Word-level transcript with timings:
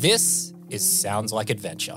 This 0.00 0.54
is 0.70 0.88
Sounds 0.88 1.32
Like 1.32 1.50
Adventure, 1.50 1.96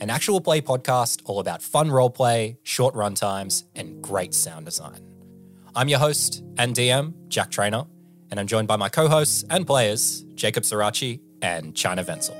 an 0.00 0.10
actual 0.10 0.40
play 0.40 0.60
podcast 0.60 1.22
all 1.26 1.38
about 1.38 1.62
fun 1.62 1.88
roleplay, 1.88 2.56
short 2.64 2.92
run 2.96 3.14
times, 3.14 3.66
and 3.76 4.02
great 4.02 4.34
sound 4.34 4.64
design. 4.64 5.00
I'm 5.76 5.86
your 5.88 6.00
host 6.00 6.42
and 6.58 6.74
DM, 6.74 7.14
Jack 7.28 7.52
Trainer, 7.52 7.84
and 8.32 8.40
I'm 8.40 8.48
joined 8.48 8.66
by 8.66 8.74
my 8.74 8.88
co 8.88 9.06
hosts 9.06 9.44
and 9.48 9.64
players, 9.64 10.24
Jacob 10.34 10.64
Sirachi 10.64 11.20
and 11.40 11.72
China 11.76 12.02
Venzel. 12.02 12.34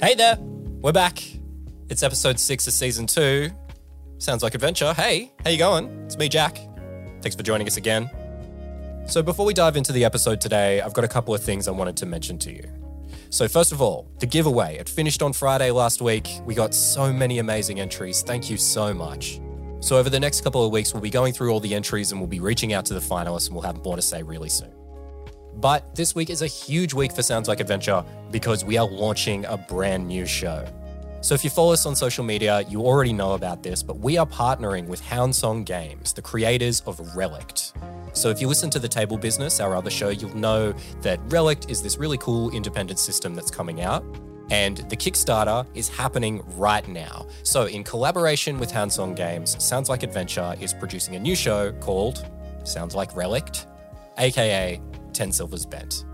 Hey 0.00 0.14
there, 0.14 0.38
we're 0.80 0.92
back. 0.92 1.22
It's 1.90 2.02
episode 2.02 2.40
six 2.40 2.66
of 2.66 2.72
season 2.72 3.06
two. 3.06 3.50
Sounds 4.16 4.42
like 4.42 4.54
adventure. 4.54 4.94
Hey, 4.94 5.34
how 5.44 5.50
you 5.50 5.58
going? 5.58 5.90
It's 6.06 6.16
me, 6.16 6.30
Jack. 6.30 6.56
Thanks 7.22 7.34
for 7.34 7.42
joining 7.42 7.66
us 7.66 7.76
again. 7.76 8.10
So 9.06 9.22
before 9.22 9.46
we 9.46 9.54
dive 9.54 9.76
into 9.76 9.92
the 9.92 10.04
episode 10.04 10.40
today, 10.40 10.80
I've 10.80 10.92
got 10.92 11.04
a 11.04 11.08
couple 11.08 11.34
of 11.34 11.42
things 11.42 11.68
I 11.68 11.70
wanted 11.70 11.96
to 11.98 12.06
mention 12.06 12.38
to 12.40 12.52
you. 12.52 12.68
So 13.30 13.48
first 13.48 13.72
of 13.72 13.80
all, 13.80 14.08
the 14.18 14.26
giveaway. 14.26 14.76
It 14.76 14.88
finished 14.88 15.22
on 15.22 15.32
Friday 15.32 15.70
last 15.70 16.00
week. 16.00 16.28
We 16.44 16.54
got 16.54 16.74
so 16.74 17.12
many 17.12 17.38
amazing 17.38 17.80
entries. 17.80 18.22
Thank 18.22 18.50
you 18.50 18.56
so 18.56 18.92
much. 18.94 19.40
So 19.80 19.96
over 19.96 20.10
the 20.10 20.18
next 20.18 20.42
couple 20.42 20.64
of 20.64 20.72
weeks, 20.72 20.92
we'll 20.92 21.02
be 21.02 21.10
going 21.10 21.32
through 21.32 21.52
all 21.52 21.60
the 21.60 21.74
entries 21.74 22.10
and 22.10 22.20
we'll 22.20 22.28
be 22.28 22.40
reaching 22.40 22.72
out 22.72 22.84
to 22.86 22.94
the 22.94 23.00
finalists 23.00 23.46
and 23.46 23.54
we'll 23.54 23.64
have 23.64 23.84
more 23.84 23.96
to 23.96 24.02
say 24.02 24.22
really 24.22 24.48
soon. 24.48 24.72
But 25.56 25.94
this 25.94 26.14
week 26.14 26.28
is 26.28 26.42
a 26.42 26.46
huge 26.46 26.92
week 26.92 27.12
for 27.12 27.22
Sounds 27.22 27.48
Like 27.48 27.60
Adventure 27.60 28.04
because 28.30 28.64
we 28.64 28.76
are 28.76 28.86
launching 28.86 29.44
a 29.46 29.56
brand 29.56 30.06
new 30.06 30.26
show. 30.26 30.66
So 31.20 31.34
if 31.34 31.42
you 31.42 31.50
follow 31.50 31.72
us 31.72 31.86
on 31.86 31.96
social 31.96 32.24
media, 32.24 32.62
you 32.68 32.82
already 32.82 33.12
know 33.12 33.32
about 33.32 33.62
this, 33.62 33.82
but 33.82 33.98
we 33.98 34.16
are 34.16 34.26
partnering 34.26 34.86
with 34.86 35.02
Houndsong 35.02 35.64
Games, 35.64 36.12
the 36.12 36.22
creators 36.22 36.82
of 36.86 37.00
Relict. 37.16 37.72
So 38.12 38.30
if 38.30 38.40
you 38.40 38.48
listen 38.48 38.70
to 38.70 38.78
The 38.78 38.88
Table 38.88 39.18
Business, 39.18 39.60
our 39.60 39.76
other 39.76 39.90
show, 39.90 40.08
you'll 40.08 40.36
know 40.36 40.72
that 41.02 41.20
Relict 41.28 41.70
is 41.70 41.82
this 41.82 41.98
really 41.98 42.16
cool 42.16 42.50
independent 42.50 42.98
system 42.98 43.34
that's 43.34 43.50
coming 43.50 43.82
out. 43.82 44.04
And 44.50 44.78
the 44.88 44.96
Kickstarter 44.96 45.66
is 45.74 45.88
happening 45.88 46.42
right 46.56 46.86
now. 46.88 47.26
So, 47.42 47.66
in 47.66 47.82
collaboration 47.82 48.58
with 48.58 48.72
Houndsong 48.72 49.16
Games, 49.16 49.62
Sounds 49.62 49.88
Like 49.88 50.04
Adventure 50.04 50.54
is 50.60 50.72
producing 50.72 51.16
a 51.16 51.18
new 51.18 51.34
show 51.34 51.72
called 51.80 52.24
Sounds 52.62 52.94
Like 52.94 53.14
Relict, 53.16 53.66
aka 54.18 54.80
10 55.12 55.32
Silvers 55.32 55.66
Bent. 55.66 56.05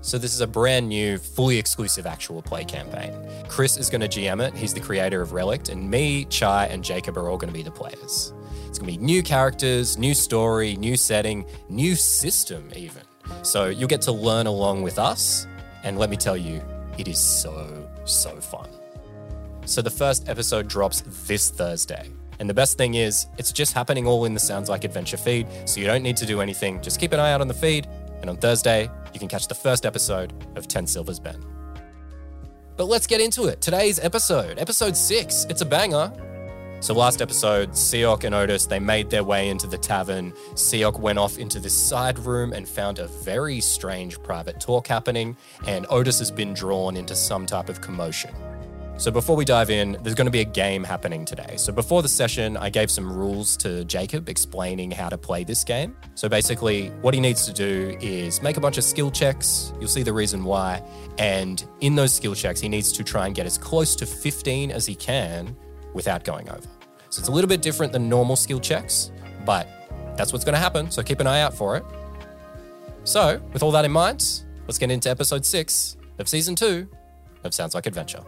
So, 0.00 0.16
this 0.16 0.32
is 0.32 0.40
a 0.40 0.46
brand 0.46 0.88
new, 0.88 1.18
fully 1.18 1.58
exclusive 1.58 2.06
actual 2.06 2.40
play 2.40 2.64
campaign. 2.64 3.12
Chris 3.48 3.76
is 3.76 3.90
going 3.90 4.00
to 4.00 4.08
GM 4.08 4.46
it, 4.46 4.54
he's 4.54 4.72
the 4.72 4.80
creator 4.80 5.20
of 5.20 5.32
Relict, 5.32 5.70
and 5.70 5.90
me, 5.90 6.24
Chai, 6.26 6.66
and 6.66 6.84
Jacob 6.84 7.18
are 7.18 7.28
all 7.28 7.36
going 7.36 7.52
to 7.52 7.56
be 7.56 7.64
the 7.64 7.70
players. 7.70 8.32
It's 8.68 8.78
going 8.78 8.92
to 8.92 8.98
be 8.98 9.04
new 9.04 9.22
characters, 9.22 9.98
new 9.98 10.14
story, 10.14 10.76
new 10.76 10.96
setting, 10.96 11.44
new 11.68 11.96
system, 11.96 12.70
even. 12.76 13.02
So, 13.42 13.66
you'll 13.66 13.88
get 13.88 14.00
to 14.02 14.12
learn 14.12 14.46
along 14.46 14.82
with 14.82 15.00
us, 15.00 15.48
and 15.82 15.98
let 15.98 16.10
me 16.10 16.16
tell 16.16 16.36
you, 16.36 16.62
it 16.96 17.08
is 17.08 17.18
so, 17.18 17.88
so 18.04 18.40
fun. 18.40 18.70
So, 19.64 19.82
the 19.82 19.90
first 19.90 20.28
episode 20.28 20.68
drops 20.68 21.02
this 21.26 21.50
Thursday. 21.50 22.08
And 22.38 22.48
the 22.48 22.54
best 22.54 22.78
thing 22.78 22.94
is, 22.94 23.26
it's 23.36 23.50
just 23.50 23.72
happening 23.72 24.06
all 24.06 24.24
in 24.24 24.32
the 24.32 24.40
Sounds 24.40 24.68
Like 24.68 24.84
Adventure 24.84 25.16
feed, 25.16 25.48
so 25.64 25.80
you 25.80 25.86
don't 25.86 26.04
need 26.04 26.16
to 26.18 26.26
do 26.26 26.40
anything. 26.40 26.80
Just 26.80 27.00
keep 27.00 27.12
an 27.12 27.18
eye 27.18 27.32
out 27.32 27.40
on 27.40 27.48
the 27.48 27.54
feed, 27.54 27.88
and 28.20 28.30
on 28.30 28.36
Thursday, 28.36 28.88
you 29.12 29.20
can 29.20 29.28
catch 29.28 29.48
the 29.48 29.54
first 29.54 29.84
episode 29.86 30.32
of 30.56 30.68
10 30.68 30.86
Silvers 30.86 31.20
Bent. 31.20 31.44
But 32.76 32.86
let's 32.86 33.06
get 33.06 33.20
into 33.20 33.46
it. 33.46 33.60
Today's 33.60 33.98
episode, 33.98 34.58
episode 34.58 34.96
six, 34.96 35.46
it's 35.50 35.62
a 35.62 35.66
banger. 35.66 36.12
So 36.80 36.94
last 36.94 37.20
episode, 37.20 37.72
Sioc 37.72 38.22
and 38.22 38.32
Odis, 38.32 38.68
they 38.68 38.78
made 38.78 39.10
their 39.10 39.24
way 39.24 39.48
into 39.48 39.66
the 39.66 39.78
tavern. 39.78 40.32
Sioc 40.54 41.00
went 41.00 41.18
off 41.18 41.36
into 41.36 41.58
this 41.58 41.76
side 41.76 42.20
room 42.20 42.52
and 42.52 42.68
found 42.68 43.00
a 43.00 43.08
very 43.08 43.60
strange 43.60 44.22
private 44.22 44.60
talk 44.60 44.86
happening, 44.86 45.36
and 45.66 45.88
Odis 45.88 46.20
has 46.20 46.30
been 46.30 46.54
drawn 46.54 46.96
into 46.96 47.16
some 47.16 47.46
type 47.46 47.68
of 47.68 47.80
commotion. 47.80 48.30
So 48.98 49.12
before 49.12 49.36
we 49.36 49.44
dive 49.44 49.70
in, 49.70 49.96
there's 50.02 50.16
going 50.16 50.26
to 50.26 50.32
be 50.32 50.40
a 50.40 50.44
game 50.44 50.82
happening 50.82 51.24
today. 51.24 51.54
So 51.56 51.72
before 51.72 52.02
the 52.02 52.08
session, 52.08 52.56
I 52.56 52.68
gave 52.68 52.90
some 52.90 53.10
rules 53.12 53.56
to 53.58 53.84
Jacob 53.84 54.28
explaining 54.28 54.90
how 54.90 55.08
to 55.08 55.16
play 55.16 55.44
this 55.44 55.62
game. 55.62 55.96
So 56.16 56.28
basically, 56.28 56.88
what 57.00 57.14
he 57.14 57.20
needs 57.20 57.46
to 57.46 57.52
do 57.52 57.96
is 58.00 58.42
make 58.42 58.56
a 58.56 58.60
bunch 58.60 58.76
of 58.76 58.82
skill 58.82 59.12
checks. 59.12 59.72
You'll 59.78 59.88
see 59.88 60.02
the 60.02 60.12
reason 60.12 60.42
why. 60.42 60.82
And 61.16 61.64
in 61.80 61.94
those 61.94 62.12
skill 62.12 62.34
checks, 62.34 62.60
he 62.60 62.68
needs 62.68 62.90
to 62.90 63.04
try 63.04 63.26
and 63.26 63.36
get 63.36 63.46
as 63.46 63.56
close 63.56 63.94
to 63.94 64.04
15 64.04 64.72
as 64.72 64.84
he 64.84 64.96
can 64.96 65.56
without 65.94 66.24
going 66.24 66.48
over. 66.50 66.68
So 67.10 67.20
it's 67.20 67.28
a 67.28 67.32
little 67.32 67.48
bit 67.48 67.62
different 67.62 67.92
than 67.92 68.08
normal 68.08 68.34
skill 68.34 68.58
checks, 68.58 69.12
but 69.46 69.68
that's 70.16 70.32
what's 70.32 70.44
going 70.44 70.54
to 70.54 70.60
happen. 70.60 70.90
So 70.90 71.04
keep 71.04 71.20
an 71.20 71.28
eye 71.28 71.40
out 71.40 71.54
for 71.54 71.76
it. 71.76 71.84
So, 73.04 73.40
with 73.52 73.62
all 73.62 73.70
that 73.70 73.84
in 73.84 73.92
mind, 73.92 74.42
let's 74.66 74.76
get 74.76 74.90
into 74.90 75.08
episode 75.08 75.46
six 75.46 75.96
of 76.18 76.28
season 76.28 76.56
two 76.56 76.88
of 77.44 77.54
Sounds 77.54 77.76
Like 77.76 77.86
Adventure. 77.86 78.24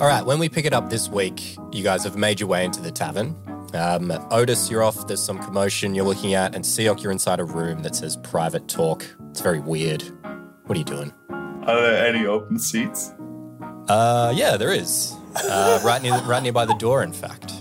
All 0.00 0.06
right, 0.06 0.24
when 0.24 0.38
we 0.38 0.48
pick 0.48 0.64
it 0.64 0.72
up 0.72 0.90
this 0.90 1.08
week, 1.08 1.56
you 1.72 1.82
guys 1.82 2.04
have 2.04 2.16
made 2.16 2.38
your 2.38 2.48
way 2.48 2.64
into 2.64 2.80
the 2.80 2.92
tavern. 2.92 3.34
Um, 3.74 4.10
Odis, 4.30 4.70
you're 4.70 4.84
off. 4.84 5.08
There's 5.08 5.20
some 5.20 5.40
commotion 5.40 5.92
you're 5.92 6.04
looking 6.04 6.34
at, 6.34 6.54
and 6.54 6.64
Sioc, 6.64 7.02
you're 7.02 7.10
inside 7.10 7.40
a 7.40 7.44
room 7.44 7.82
that 7.82 7.96
says 7.96 8.16
private 8.16 8.68
talk. 8.68 9.04
It's 9.30 9.40
very 9.40 9.58
weird. 9.58 10.04
What 10.66 10.76
are 10.76 10.78
you 10.78 10.84
doing? 10.84 11.12
Are 11.30 11.82
there 11.82 12.06
any 12.06 12.26
open 12.26 12.60
seats? 12.60 13.12
Uh, 13.88 14.32
yeah, 14.36 14.56
there 14.56 14.72
is. 14.72 15.16
Uh, 15.34 15.80
right 15.84 16.00
near, 16.00 16.16
right 16.20 16.44
nearby 16.44 16.64
the 16.64 16.74
door, 16.74 17.02
in 17.02 17.12
fact. 17.12 17.54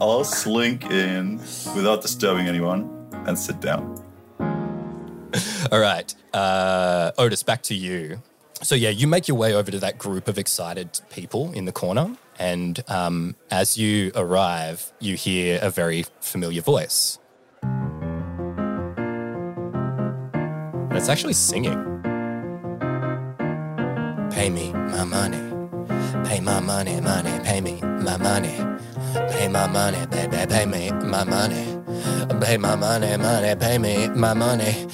I'll 0.00 0.22
slink 0.22 0.84
in 0.92 1.38
without 1.74 2.02
disturbing 2.02 2.46
anyone 2.46 3.08
and 3.26 3.36
sit 3.36 3.60
down. 3.60 4.00
All 5.72 5.80
right, 5.80 6.14
uh, 6.32 7.10
Odis, 7.18 7.44
back 7.44 7.62
to 7.64 7.74
you. 7.74 8.22
So 8.62 8.74
yeah, 8.74 8.88
you 8.88 9.06
make 9.06 9.28
your 9.28 9.36
way 9.36 9.54
over 9.54 9.70
to 9.70 9.78
that 9.80 9.98
group 9.98 10.28
of 10.28 10.38
excited 10.38 11.00
people 11.10 11.52
in 11.52 11.66
the 11.66 11.72
corner, 11.72 12.16
and 12.38 12.82
um, 12.88 13.36
as 13.50 13.76
you 13.76 14.12
arrive, 14.14 14.92
you 14.98 15.14
hear 15.14 15.58
a 15.62 15.70
very 15.70 16.06
familiar 16.20 16.62
voice. 16.62 17.18
And 17.62 18.16
it's 20.96 21.08
actually 21.08 21.34
singing. 21.34 21.74
Pay 24.32 24.50
me 24.50 24.72
my 24.72 25.04
money. 25.04 25.52
Pay 26.26 26.40
my 26.40 26.58
money, 26.58 27.00
money, 27.00 27.38
pay 27.44 27.60
me 27.60 27.80
my 27.82 28.16
money. 28.16 28.56
Pay 29.30 29.48
my 29.48 29.66
money, 29.66 30.06
baby, 30.06 30.46
pay 30.48 30.66
me 30.66 30.90
my 30.90 31.24
money. 31.24 31.78
Pay 32.40 32.56
my 32.56 32.74
money, 32.74 33.16
money, 33.16 33.54
pay 33.54 33.78
me 33.78 34.08
my 34.08 34.34
money. 34.34 34.86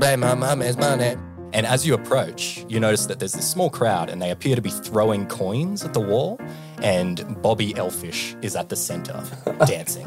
Pay 0.00 0.16
my 0.16 0.34
mommy's 0.34 0.76
money. 0.76 1.16
And 1.56 1.64
as 1.64 1.86
you 1.86 1.94
approach, 1.94 2.66
you 2.68 2.78
notice 2.78 3.06
that 3.06 3.18
there's 3.18 3.32
this 3.32 3.50
small 3.50 3.70
crowd 3.70 4.10
and 4.10 4.20
they 4.20 4.30
appear 4.30 4.56
to 4.56 4.60
be 4.60 4.68
throwing 4.68 5.26
coins 5.26 5.84
at 5.84 5.94
the 5.94 6.00
wall. 6.00 6.38
And 6.82 7.24
Bobby 7.40 7.74
Elfish 7.74 8.36
is 8.42 8.54
at 8.54 8.68
the 8.68 8.76
center, 8.76 9.24
dancing. 9.66 10.06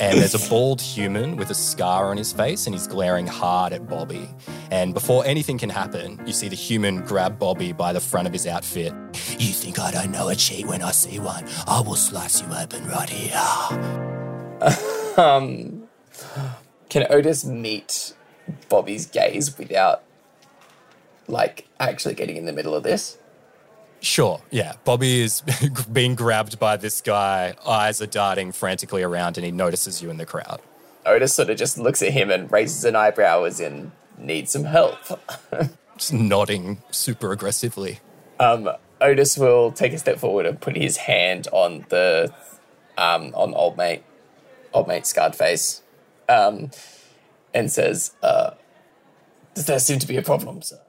And 0.00 0.18
there's 0.18 0.34
a 0.34 0.48
bald 0.48 0.80
human 0.80 1.36
with 1.36 1.50
a 1.50 1.54
scar 1.54 2.06
on 2.06 2.16
his 2.16 2.32
face 2.32 2.64
and 2.64 2.74
he's 2.74 2.86
glaring 2.86 3.26
hard 3.26 3.74
at 3.74 3.86
Bobby. 3.86 4.26
And 4.70 4.94
before 4.94 5.26
anything 5.26 5.58
can 5.58 5.68
happen, 5.68 6.18
you 6.24 6.32
see 6.32 6.48
the 6.48 6.56
human 6.56 7.02
grab 7.02 7.38
Bobby 7.38 7.72
by 7.72 7.92
the 7.92 8.00
front 8.00 8.26
of 8.26 8.32
his 8.32 8.46
outfit. 8.46 8.94
You 9.38 9.52
think 9.52 9.78
I 9.78 9.90
don't 9.90 10.10
know 10.10 10.30
a 10.30 10.34
cheat 10.34 10.66
when 10.66 10.80
I 10.80 10.92
see 10.92 11.18
one? 11.18 11.44
I 11.66 11.82
will 11.82 11.96
slice 11.96 12.40
you 12.40 12.48
open 12.50 12.88
right 12.88 13.10
here. 13.10 13.36
Um, 15.18 15.82
can 16.88 17.06
Odis 17.10 17.44
meet 17.44 18.14
Bobby's 18.70 19.04
gaze 19.04 19.58
without, 19.58 20.02
like, 21.30 21.66
actually 21.78 22.14
getting 22.14 22.36
in 22.36 22.44
the 22.44 22.52
middle 22.52 22.74
of 22.74 22.82
this? 22.82 23.16
Sure, 24.00 24.40
yeah. 24.50 24.74
Bobby 24.84 25.20
is 25.20 25.42
being 25.92 26.14
grabbed 26.14 26.58
by 26.58 26.76
this 26.76 27.00
guy, 27.00 27.54
eyes 27.66 28.00
are 28.00 28.06
darting 28.06 28.52
frantically 28.52 29.02
around, 29.02 29.36
and 29.36 29.44
he 29.44 29.50
notices 29.52 30.02
you 30.02 30.10
in 30.10 30.16
the 30.16 30.26
crowd. 30.26 30.60
Odis 31.06 31.30
sort 31.30 31.50
of 31.50 31.56
just 31.56 31.78
looks 31.78 32.02
at 32.02 32.12
him 32.12 32.30
and 32.30 32.50
raises 32.50 32.84
an 32.84 32.96
eyebrow 32.96 33.44
as 33.44 33.60
in, 33.60 33.92
need 34.18 34.48
some 34.48 34.64
help. 34.64 34.98
Just 35.96 36.12
nodding 36.12 36.82
super 36.90 37.32
aggressively. 37.32 38.00
um, 38.38 38.70
Odis 39.00 39.38
will 39.38 39.72
take 39.72 39.92
a 39.94 39.98
step 39.98 40.18
forward 40.18 40.44
and 40.46 40.60
put 40.60 40.76
his 40.76 40.98
hand 40.98 41.48
on 41.52 41.86
the, 41.88 42.32
um, 42.98 43.32
on 43.34 43.54
old 43.54 43.76
mate, 43.78 44.02
old 44.74 44.88
mate 44.88 45.06
scarred 45.06 45.34
face, 45.34 45.82
um, 46.28 46.70
and 47.54 47.70
says, 47.72 48.12
uh, 48.22 48.50
does 49.54 49.66
there 49.66 49.78
seem 49.78 49.98
to 49.98 50.06
be 50.06 50.16
a 50.16 50.22
problem, 50.22 50.60
sir? 50.62 50.80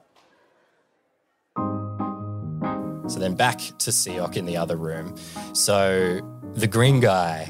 So 3.12 3.20
then 3.20 3.34
back 3.34 3.58
to 3.58 3.90
Sioc 3.90 4.36
in 4.36 4.46
the 4.46 4.56
other 4.56 4.76
room. 4.76 5.14
So 5.52 6.18
the 6.54 6.66
green 6.66 6.98
guy 6.98 7.46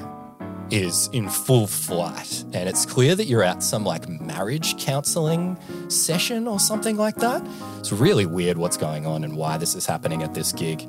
is 0.73 1.09
in 1.12 1.29
full 1.29 1.69
flight, 1.69 2.44
and 2.53 2.69
it's 2.69 2.85
clear 2.85 3.14
that 3.14 3.26
you're 3.26 3.44
at 3.44 3.62
some 3.62 3.85
like 3.85 4.09
marriage 4.09 4.76
counseling 4.76 5.56
session 5.88 6.49
or 6.49 6.59
something 6.59 6.97
like 6.97 7.14
that. 7.17 7.47
It's 7.79 7.93
really 7.93 8.26
weird 8.26 8.59
what's 8.59 8.76
going 8.76 9.06
on 9.06 9.23
and 9.23 9.37
why 9.37 9.56
this 9.56 9.76
is 9.76 9.87
happening 9.87 10.25
at 10.25 10.35
this 10.35 10.50
gig. 10.50 10.81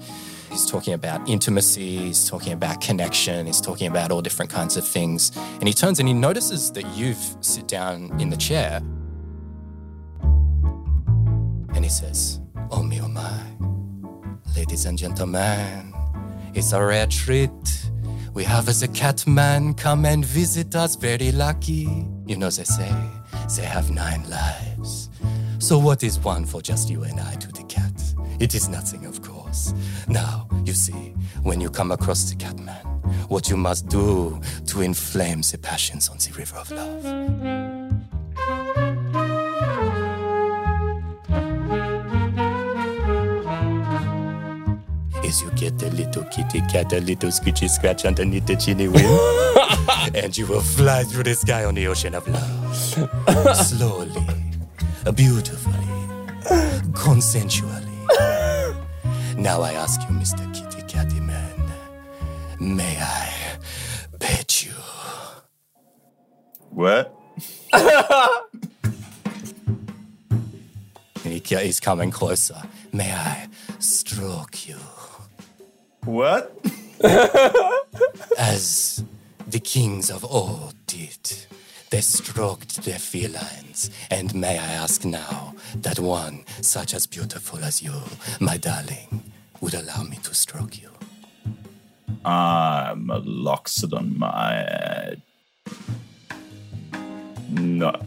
he's 0.49 0.65
talking 0.65 0.95
about 0.95 1.29
intimacy, 1.29 1.97
he's 1.97 2.27
talking 2.27 2.53
about 2.53 2.81
connection, 2.81 3.45
he's 3.45 3.61
talking 3.61 3.85
about 3.85 4.09
all 4.09 4.23
different 4.23 4.49
kinds 4.49 4.75
of 4.75 4.87
things. 4.87 5.31
And 5.59 5.67
he 5.67 5.73
turns 5.75 5.99
and 5.99 6.07
he 6.07 6.15
notices 6.15 6.71
that 6.71 6.87
you've 6.95 7.37
sit 7.41 7.67
down 7.67 8.19
in 8.19 8.31
the 8.31 8.37
chair. 8.37 8.81
And 11.75 11.83
he 11.83 11.89
says, 11.89 12.39
Oh, 12.71 12.81
me, 12.81 12.99
oh, 12.99 13.07
my. 13.07 13.52
Ladies 14.55 14.85
and 14.85 14.97
gentlemen, 14.99 15.93
it's 16.53 16.73
a 16.73 16.83
rare 16.83 17.07
treat. 17.07 17.49
We 18.35 18.43
have 18.43 18.69
as 18.69 18.83
a 18.83 18.87
cat 18.87 19.25
man 19.25 19.73
come 19.73 20.05
and 20.05 20.23
visit 20.23 20.75
us, 20.75 20.95
very 20.95 21.31
lucky. 21.31 22.05
You 22.27 22.37
know, 22.37 22.51
they 22.51 22.63
say 22.63 22.93
they 23.57 23.65
have 23.65 23.89
nine 23.89 24.29
lives. 24.29 25.09
So, 25.57 25.79
what 25.79 26.03
is 26.03 26.19
one 26.19 26.45
for 26.45 26.61
just 26.61 26.87
you 26.89 27.03
and 27.03 27.19
I 27.19 27.33
to 27.35 27.51
the 27.51 27.63
cat? 27.63 27.91
It 28.39 28.53
is 28.53 28.69
nothing, 28.69 29.05
of 29.05 29.23
course. 29.23 29.73
Now, 30.07 30.47
you 30.65 30.73
see, 30.73 31.15
when 31.41 31.59
you 31.59 31.69
come 31.71 31.91
across 31.91 32.29
the 32.29 32.35
cat 32.35 32.59
man, 32.59 32.85
what 33.29 33.49
you 33.49 33.57
must 33.57 33.87
do 33.87 34.39
to 34.67 34.81
inflame 34.81 35.41
the 35.41 35.57
passions 35.57 36.09
on 36.09 36.17
the 36.17 36.31
river 36.37 36.57
of 36.57 36.69
love. 36.69 37.62
Is 45.33 45.41
you 45.41 45.49
get 45.55 45.81
a 45.81 45.89
little 45.89 46.23
kitty 46.25 46.61
cat, 46.71 46.93
a 46.93 46.99
little 46.99 47.31
scritchy 47.31 47.67
scratch 47.67 48.05
underneath 48.05 48.45
the 48.45 48.55
chinny 48.55 48.87
wheel, 48.87 49.19
and 50.13 50.37
you 50.37 50.45
will 50.45 50.61
fly 50.61 51.03
through 51.03 51.23
the 51.23 51.33
sky 51.33 51.65
on 51.65 51.73
the 51.73 51.87
ocean 51.87 52.13
of 52.13 52.27
love. 52.27 52.75
Slowly, 53.55 54.11
beautifully, 55.15 55.73
consensually. 56.91 57.97
Now 59.35 59.61
I 59.63 59.73
ask 59.73 60.01
you, 60.01 60.09
Mr. 60.09 60.45
Kitty 60.53 60.83
Catty 60.87 61.19
Man, 61.19 61.71
may 62.59 62.95
I 62.99 63.57
pet 64.19 64.63
you? 64.63 64.73
What? 66.69 67.11
And 71.23 71.33
he, 71.33 71.39
he's 71.39 71.79
coming 71.79 72.11
closer. 72.11 72.61
May 72.91 73.11
I 73.11 73.47
stroke 73.79 74.67
you? 74.67 74.77
What? 76.05 76.55
As 78.37 79.03
the 79.47 79.59
kings 79.59 80.09
of 80.09 80.25
old 80.25 80.75
did. 80.87 81.47
They 81.91 82.01
stroked 82.01 82.83
their 82.83 82.97
felines. 82.99 83.91
And 84.09 84.33
may 84.33 84.57
I 84.57 84.71
ask 84.73 85.05
now 85.05 85.53
that 85.75 85.99
one 85.99 86.43
such 86.61 86.93
as 86.93 87.05
beautiful 87.05 87.63
as 87.63 87.83
you, 87.83 87.93
my 88.39 88.57
darling, 88.57 89.31
would 89.61 89.75
allow 89.75 90.03
me 90.03 90.17
to 90.23 90.33
stroke 90.33 90.81
you? 90.81 90.89
I'm 92.25 93.09
a 93.09 93.21
Loxodon, 93.21 94.17
my. 94.17 95.15
Not 97.49 98.03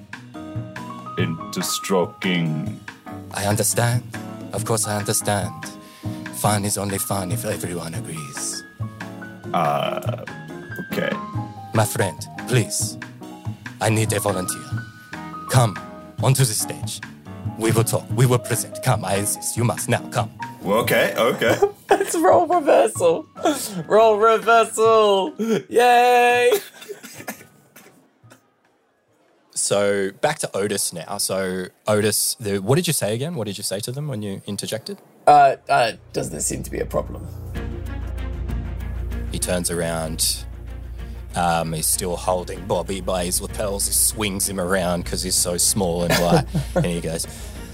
into 1.16 1.62
stroking. 1.62 2.81
I 3.32 3.46
understand. 3.46 4.02
Of 4.52 4.64
course, 4.64 4.87
I 4.87 4.96
understand. 4.96 5.52
Fun 6.36 6.64
is 6.64 6.76
only 6.76 6.98
fun 6.98 7.32
if 7.32 7.44
everyone 7.44 7.94
agrees. 7.94 8.62
Uh, 9.54 10.24
okay. 10.92 11.10
My 11.74 11.84
friend, 11.84 12.18
please. 12.46 12.98
I 13.80 13.88
need 13.88 14.12
a 14.12 14.20
volunteer. 14.20 14.62
Come 15.50 15.78
onto 16.22 16.44
the 16.44 16.52
stage. 16.52 17.00
We 17.58 17.72
will 17.72 17.84
talk. 17.84 18.04
We 18.14 18.26
will 18.26 18.38
present. 18.38 18.82
Come, 18.82 19.04
I 19.04 19.16
insist. 19.16 19.56
You 19.56 19.64
must 19.64 19.88
now 19.88 20.06
come. 20.10 20.30
Okay, 20.64 21.14
okay. 21.16 21.58
It's 21.90 22.14
role 22.16 22.46
reversal. 22.46 23.26
Role 23.86 24.18
reversal. 24.18 25.32
Yay! 25.68 26.52
So 29.66 30.12
back 30.20 30.38
to 30.38 30.46
Odis 30.54 30.92
now. 30.92 31.18
So 31.18 31.66
Odis, 31.88 32.38
the, 32.38 32.58
what 32.58 32.76
did 32.76 32.86
you 32.86 32.92
say 32.92 33.16
again? 33.16 33.34
What 33.34 33.48
did 33.48 33.58
you 33.58 33.64
say 33.64 33.80
to 33.80 33.90
them 33.90 34.06
when 34.06 34.22
you 34.22 34.40
interjected? 34.46 34.98
Uh, 35.26 35.56
uh, 35.68 35.92
does 36.12 36.30
this 36.30 36.46
seem 36.46 36.62
to 36.62 36.70
be 36.70 36.78
a 36.78 36.86
problem? 36.86 37.26
He 39.32 39.40
turns 39.40 39.68
around. 39.68 40.44
Um, 41.34 41.72
he's 41.72 41.88
still 41.88 42.14
holding 42.14 42.64
Bobby 42.68 43.00
by 43.00 43.24
his 43.24 43.40
lapels. 43.40 43.88
He 43.88 43.92
swings 43.92 44.48
him 44.48 44.60
around 44.60 45.02
because 45.02 45.24
he's 45.24 45.34
so 45.34 45.56
small 45.56 46.04
and 46.04 46.16
light. 46.20 46.46
and 46.76 46.86
he 46.86 47.00
goes, 47.00 47.26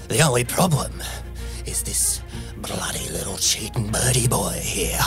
The 0.07 0.19
only 0.21 0.45
problem 0.45 0.93
is 1.67 1.83
this 1.83 2.23
bloody 2.57 3.07
little 3.11 3.37
cheating 3.37 3.91
birdie 3.91 4.27
boy 4.27 4.59
here. 4.59 4.97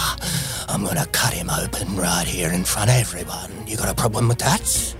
I'm 0.68 0.84
going 0.84 0.98
to 0.98 1.06
cut 1.06 1.32
him 1.32 1.50
open 1.50 1.96
right 1.96 2.28
here 2.28 2.52
in 2.52 2.62
front 2.62 2.90
of 2.90 2.96
everyone. 2.96 3.66
You 3.66 3.76
got 3.76 3.88
a 3.88 3.94
problem 3.94 4.28
with 4.28 4.38
that? 4.38 4.94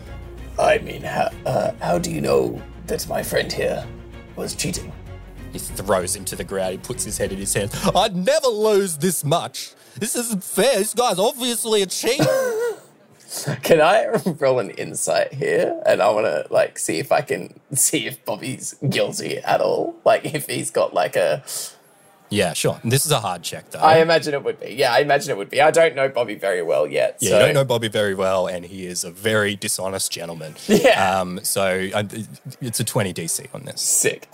I 0.59 0.79
mean, 0.79 1.03
how, 1.03 1.31
uh, 1.45 1.73
how 1.81 1.99
do 1.99 2.11
you 2.11 2.21
know 2.21 2.61
that 2.87 3.07
my 3.09 3.23
friend 3.23 3.53
here 3.53 3.87
was 4.37 4.55
cheating? 4.55 4.93
He 5.53 5.59
throws 5.59 6.15
him 6.15 6.25
to 6.27 6.37
the 6.37 6.45
ground. 6.45 6.73
He 6.73 6.79
puts 6.79 7.05
his 7.05 7.19
head 7.19 7.33
in 7.33 7.39
his 7.39 7.53
hands. 7.55 7.75
I'd 7.95 8.17
never 8.17 8.49
lose 8.49 8.99
this 8.99 9.25
much. 9.25 9.73
This 9.99 10.17
isn't 10.17 10.45
fair. 10.45 10.79
This 10.79 10.95
guy's 10.95 11.19
obviously 11.19 11.83
a 11.83 11.87
cheat. 11.87 12.21
Can 13.63 13.81
I 13.81 14.07
roll 14.39 14.61
an 14.61 14.71
insight 14.71 15.33
here? 15.33 15.81
And 15.85 16.01
I 16.01 16.11
want 16.11 16.27
to 16.27 16.47
like 16.51 16.79
see 16.79 16.99
if 16.99 17.13
I 17.13 17.21
can 17.21 17.59
see 17.75 18.07
if 18.07 18.25
Bobby's 18.25 18.75
guilty 18.89 19.39
at 19.39 19.61
all. 19.61 19.97
Like 20.05 20.25
if 20.25 20.47
he's 20.47 20.71
got 20.71 20.95
like 20.95 21.17
a. 21.17 21.43
yeah, 22.31 22.53
sure. 22.53 22.81
This 22.85 23.07
is 23.07 23.13
a 23.13 23.21
hard 23.21 23.43
check, 23.43 23.71
though. 23.71 23.79
I 23.79 23.99
imagine 23.99 24.35
it 24.35 24.43
would 24.43 24.59
be. 24.61 24.71
Yeah, 24.75 24.93
I 24.93 24.99
imagine 25.01 25.31
it 25.31 25.37
would 25.39 25.51
be. 25.51 25.61
I 25.61 25.71
don't 25.71 25.95
know 25.95 26.09
Bobby 26.09 26.35
very 26.35 26.63
well 26.63 26.87
yet. 26.87 27.19
Yeah, 27.21 27.31
so 27.31 27.39
you 27.39 27.45
don't 27.47 27.55
know 27.55 27.65
Bobby 27.65 27.89
very 27.89 28.15
well, 28.15 28.47
and 28.47 28.65
he 28.65 28.87
is 28.87 29.05
a 29.05 29.11
very 29.11 29.55
dishonest 29.57 30.11
gentleman. 30.13 30.55
Yeah. 30.69 31.21
Um, 31.21 31.41
so 31.45 31.89
uh, 31.95 32.05
it's 32.61 32.81
a 32.81 32.85
20 32.85 33.15
DC 33.15 33.55
on 33.55 33.65
this. 33.65 33.81
sick. 33.81 34.29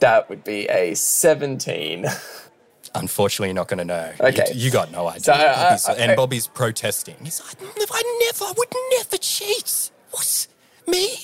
That 0.00 0.28
would 0.28 0.44
be 0.44 0.68
a 0.68 0.94
seventeen. 0.94 2.06
Unfortunately, 2.96 3.48
you're 3.48 3.54
not 3.54 3.66
going 3.68 3.78
to 3.78 3.84
know. 3.84 4.12
Okay. 4.20 4.44
You, 4.54 4.66
you 4.66 4.70
got 4.70 4.92
no 4.92 5.08
idea. 5.08 5.20
So, 5.22 5.32
uh, 5.32 5.78
uh, 5.88 5.94
and 5.98 6.14
Bobby's 6.14 6.46
protesting. 6.46 7.16
He's 7.24 7.40
like, 7.40 7.56
I 7.60 8.02
never, 8.20 8.44
I 8.44 8.52
would 8.56 8.68
never 8.98 9.16
cheat. 9.16 9.90
What? 10.10 10.46
Me? 10.86 11.16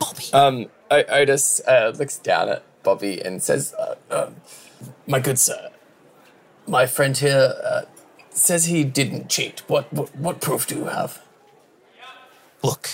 Bobby? 0.00 0.24
Um, 0.32 0.66
o- 0.90 1.04
Odis 1.04 1.60
uh, 1.68 1.92
looks 1.96 2.18
down 2.18 2.48
at 2.48 2.64
Bobby 2.82 3.20
and 3.20 3.42
says, 3.42 3.74
uh, 3.74 3.94
um, 4.10 4.36
"My 5.06 5.20
good 5.20 5.38
sir, 5.38 5.70
my 6.66 6.86
friend 6.86 7.16
here 7.16 7.54
uh, 7.64 7.82
says 8.30 8.66
he 8.66 8.84
didn't 8.84 9.28
cheat. 9.28 9.62
What, 9.68 9.92
what 9.92 10.14
what 10.16 10.40
proof 10.40 10.66
do 10.66 10.76
you 10.76 10.84
have?" 10.86 11.22
Look, 12.62 12.88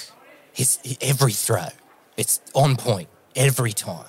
his 0.52 0.78
every 1.00 1.32
throw, 1.32 1.68
it's 2.16 2.40
on 2.54 2.76
point 2.76 3.08
every 3.36 3.72
time. 3.72 4.06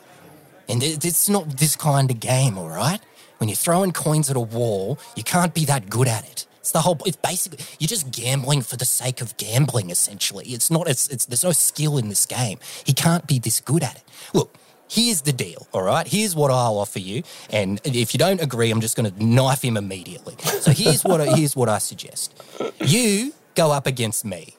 And 0.67 0.83
it's 0.83 1.27
not 1.27 1.57
this 1.57 1.75
kind 1.75 2.11
of 2.11 2.19
game, 2.19 2.55
all 2.57 2.69
right? 2.69 2.99
When 3.37 3.49
you're 3.49 3.55
throwing 3.55 3.91
coins 3.91 4.29
at 4.29 4.35
a 4.35 4.39
wall, 4.39 4.99
you 5.15 5.23
can't 5.23 5.53
be 5.53 5.65
that 5.65 5.89
good 5.89 6.07
at 6.07 6.25
it. 6.25 6.45
It's 6.59 6.71
the 6.71 6.81
whole. 6.81 6.99
It's 7.05 7.17
basically 7.17 7.65
you're 7.79 7.87
just 7.87 8.11
gambling 8.11 8.61
for 8.61 8.77
the 8.77 8.85
sake 8.85 9.21
of 9.21 9.35
gambling. 9.37 9.89
Essentially, 9.89 10.45
it's 10.45 10.69
not. 10.69 10.87
It's, 10.87 11.07
it's 11.07 11.25
there's 11.25 11.43
no 11.43 11.53
skill 11.53 11.97
in 11.97 12.09
this 12.09 12.27
game. 12.27 12.59
He 12.85 12.93
can't 12.93 13.25
be 13.25 13.39
this 13.39 13.59
good 13.59 13.81
at 13.81 13.95
it. 13.95 14.03
Look, 14.33 14.55
here's 14.89 15.21
the 15.21 15.31
deal. 15.31 15.67
All 15.73 15.83
right, 15.83 16.07
here's 16.07 16.35
what 16.35 16.51
I'll 16.51 16.77
offer 16.77 16.99
you, 16.99 17.23
and 17.49 17.79
if 17.85 18.13
you 18.13 18.17
don't 18.17 18.41
agree, 18.41 18.71
I'm 18.71 18.81
just 18.81 18.95
going 18.97 19.11
to 19.11 19.23
knife 19.23 19.63
him 19.63 19.77
immediately. 19.77 20.35
So 20.61 20.71
here's 20.71 21.03
what 21.03 21.21
I, 21.21 21.35
here's 21.35 21.55
what 21.55 21.69
I 21.69 21.77
suggest. 21.77 22.33
You 22.79 23.33
go 23.55 23.71
up 23.71 23.87
against 23.87 24.25
me. 24.25 24.55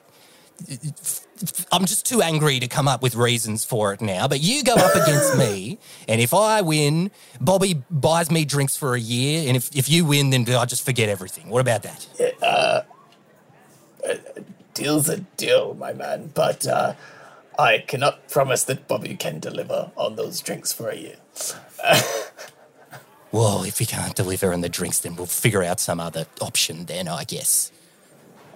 I'm 1.71 1.85
just 1.85 2.05
too 2.05 2.21
angry 2.21 2.59
to 2.59 2.67
come 2.67 2.87
up 2.87 3.01
with 3.01 3.15
reasons 3.15 3.65
for 3.65 3.93
it 3.93 4.01
now, 4.01 4.27
but 4.27 4.41
you 4.41 4.63
go 4.63 4.75
up 4.75 4.95
against 4.95 5.35
me, 5.37 5.79
and 6.07 6.21
if 6.21 6.33
I 6.35 6.61
win, 6.61 7.09
Bobby 7.39 7.81
buys 7.89 8.29
me 8.29 8.45
drinks 8.45 8.77
for 8.77 8.93
a 8.93 8.99
year, 8.99 9.47
and 9.47 9.57
if, 9.57 9.75
if 9.75 9.89
you 9.89 10.05
win, 10.05 10.29
then 10.29 10.47
I 10.49 10.65
just 10.65 10.85
forget 10.85 11.09
everything. 11.09 11.49
What 11.49 11.61
about 11.61 11.81
that? 11.83 12.85
Deal's 14.75 15.09
a 15.09 15.17
deal, 15.17 15.73
my 15.73 15.93
man, 15.93 16.31
but 16.33 16.65
uh, 16.67 16.93
I 17.57 17.79
cannot 17.79 18.27
promise 18.29 18.63
that 18.65 18.87
Bobby 18.87 19.15
can 19.15 19.39
deliver 19.39 19.91
on 19.95 20.15
those 20.15 20.41
drinks 20.41 20.73
for 20.73 20.89
a 20.89 20.95
year. 20.97 21.17
Well, 23.31 23.63
if 23.63 23.79
he 23.79 23.85
can't 23.85 24.15
deliver 24.15 24.53
on 24.53 24.61
the 24.61 24.69
drinks, 24.69 24.99
then 24.99 25.15
we'll 25.15 25.25
figure 25.25 25.63
out 25.63 25.79
some 25.79 25.99
other 25.99 26.25
option 26.41 26.85
then, 26.85 27.07
I 27.07 27.23
guess. 27.23 27.71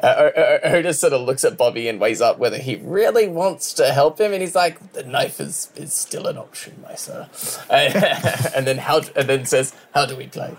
Uh, 0.02 0.30
Odis 0.66 1.00
sort 1.00 1.14
of 1.14 1.22
looks 1.22 1.46
at 1.46 1.58
Bobby 1.58 1.88
and 1.88 2.00
weighs 2.00 2.22
up 2.22 2.38
whether 2.38 2.58
he 2.58 2.76
really 2.76 3.28
wants 3.28 3.74
to 3.74 3.92
help 3.94 4.20
him, 4.20 4.34
and 4.34 4.42
he's 4.42 4.54
like, 4.54 4.92
"The 4.92 5.04
knife 5.04 5.40
is, 5.40 5.70
is 5.76 5.94
still 5.94 6.28
an 6.28 6.38
option, 6.38 6.84
my 6.84 6.96
sir." 6.96 7.30
and 7.70 8.68
then 8.68 8.78
how? 8.78 9.02
And 9.16 9.30
then 9.30 9.46
says, 9.46 9.74
"How 9.94 10.06
do 10.06 10.18
we 10.18 10.28
play?" 10.28 10.56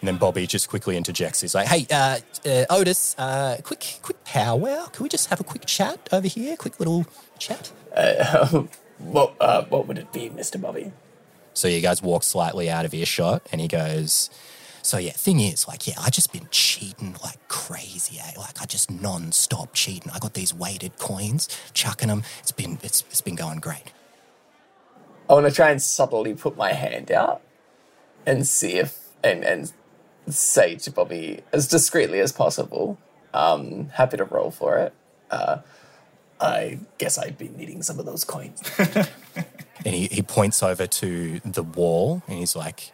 And 0.00 0.06
then 0.06 0.16
Bobby 0.16 0.46
just 0.46 0.68
quickly 0.68 0.96
interjects. 0.96 1.40
He's 1.40 1.54
like, 1.54 1.66
"Hey, 1.66 1.86
uh, 1.90 2.18
uh, 2.44 2.64
Odis, 2.70 3.14
uh, 3.18 3.60
quick, 3.62 3.98
quick 4.02 4.22
powwow. 4.24 4.86
Can 4.86 5.02
we 5.02 5.08
just 5.08 5.28
have 5.30 5.40
a 5.40 5.44
quick 5.44 5.66
chat 5.66 6.08
over 6.12 6.28
here? 6.28 6.56
Quick 6.56 6.78
little 6.78 7.06
chat." 7.38 7.72
What 8.98 9.34
uh, 9.40 9.64
what 9.66 9.86
would 9.86 9.98
it 9.98 10.12
be, 10.12 10.28
Mister 10.28 10.58
Bobby? 10.58 10.92
So 11.54 11.68
you 11.68 11.80
guys 11.80 12.02
walk 12.02 12.24
slightly 12.24 12.68
out 12.68 12.84
of 12.84 12.92
earshot, 12.92 13.42
and 13.52 13.60
he 13.60 13.68
goes, 13.68 14.28
"So 14.82 14.98
yeah, 14.98 15.12
thing 15.12 15.40
is, 15.40 15.68
like, 15.68 15.86
yeah, 15.86 15.94
I 16.00 16.10
just 16.10 16.32
been 16.32 16.48
cheating 16.50 17.14
like 17.22 17.46
crazy, 17.48 18.18
eh? 18.18 18.32
Like, 18.36 18.60
I 18.60 18.66
just 18.66 18.90
non-stop 18.90 19.72
cheating. 19.72 20.10
I 20.12 20.18
got 20.18 20.34
these 20.34 20.52
weighted 20.52 20.98
coins, 20.98 21.48
chucking 21.74 22.08
them. 22.08 22.24
It's 22.40 22.52
been 22.52 22.78
it's 22.82 23.04
it's 23.10 23.20
been 23.20 23.36
going 23.36 23.60
great." 23.60 23.92
I 25.30 25.34
want 25.34 25.46
to 25.46 25.52
try 25.52 25.70
and 25.70 25.80
subtly 25.80 26.34
put 26.34 26.56
my 26.56 26.72
hand 26.72 27.12
out 27.12 27.42
and 28.26 28.46
see 28.46 28.78
if 28.78 28.98
and 29.22 29.44
and 29.44 29.72
say 30.32 30.76
to 30.76 30.90
Bobby 30.90 31.40
as 31.52 31.68
discreetly 31.68 32.20
as 32.20 32.32
possible. 32.32 32.98
Um, 33.34 33.88
happy 33.90 34.16
to 34.16 34.24
roll 34.24 34.50
for 34.50 34.78
it. 34.78 34.94
Uh, 35.30 35.58
I 36.40 36.78
guess 36.98 37.18
I'd 37.18 37.36
be 37.36 37.48
needing 37.48 37.82
some 37.82 37.98
of 37.98 38.06
those 38.06 38.24
coins. 38.24 38.62
And 39.84 39.94
he, 39.94 40.06
he 40.08 40.22
points 40.22 40.62
over 40.62 40.86
to 40.86 41.40
the 41.44 41.62
wall, 41.62 42.22
and 42.26 42.38
he's 42.38 42.56
like, 42.56 42.92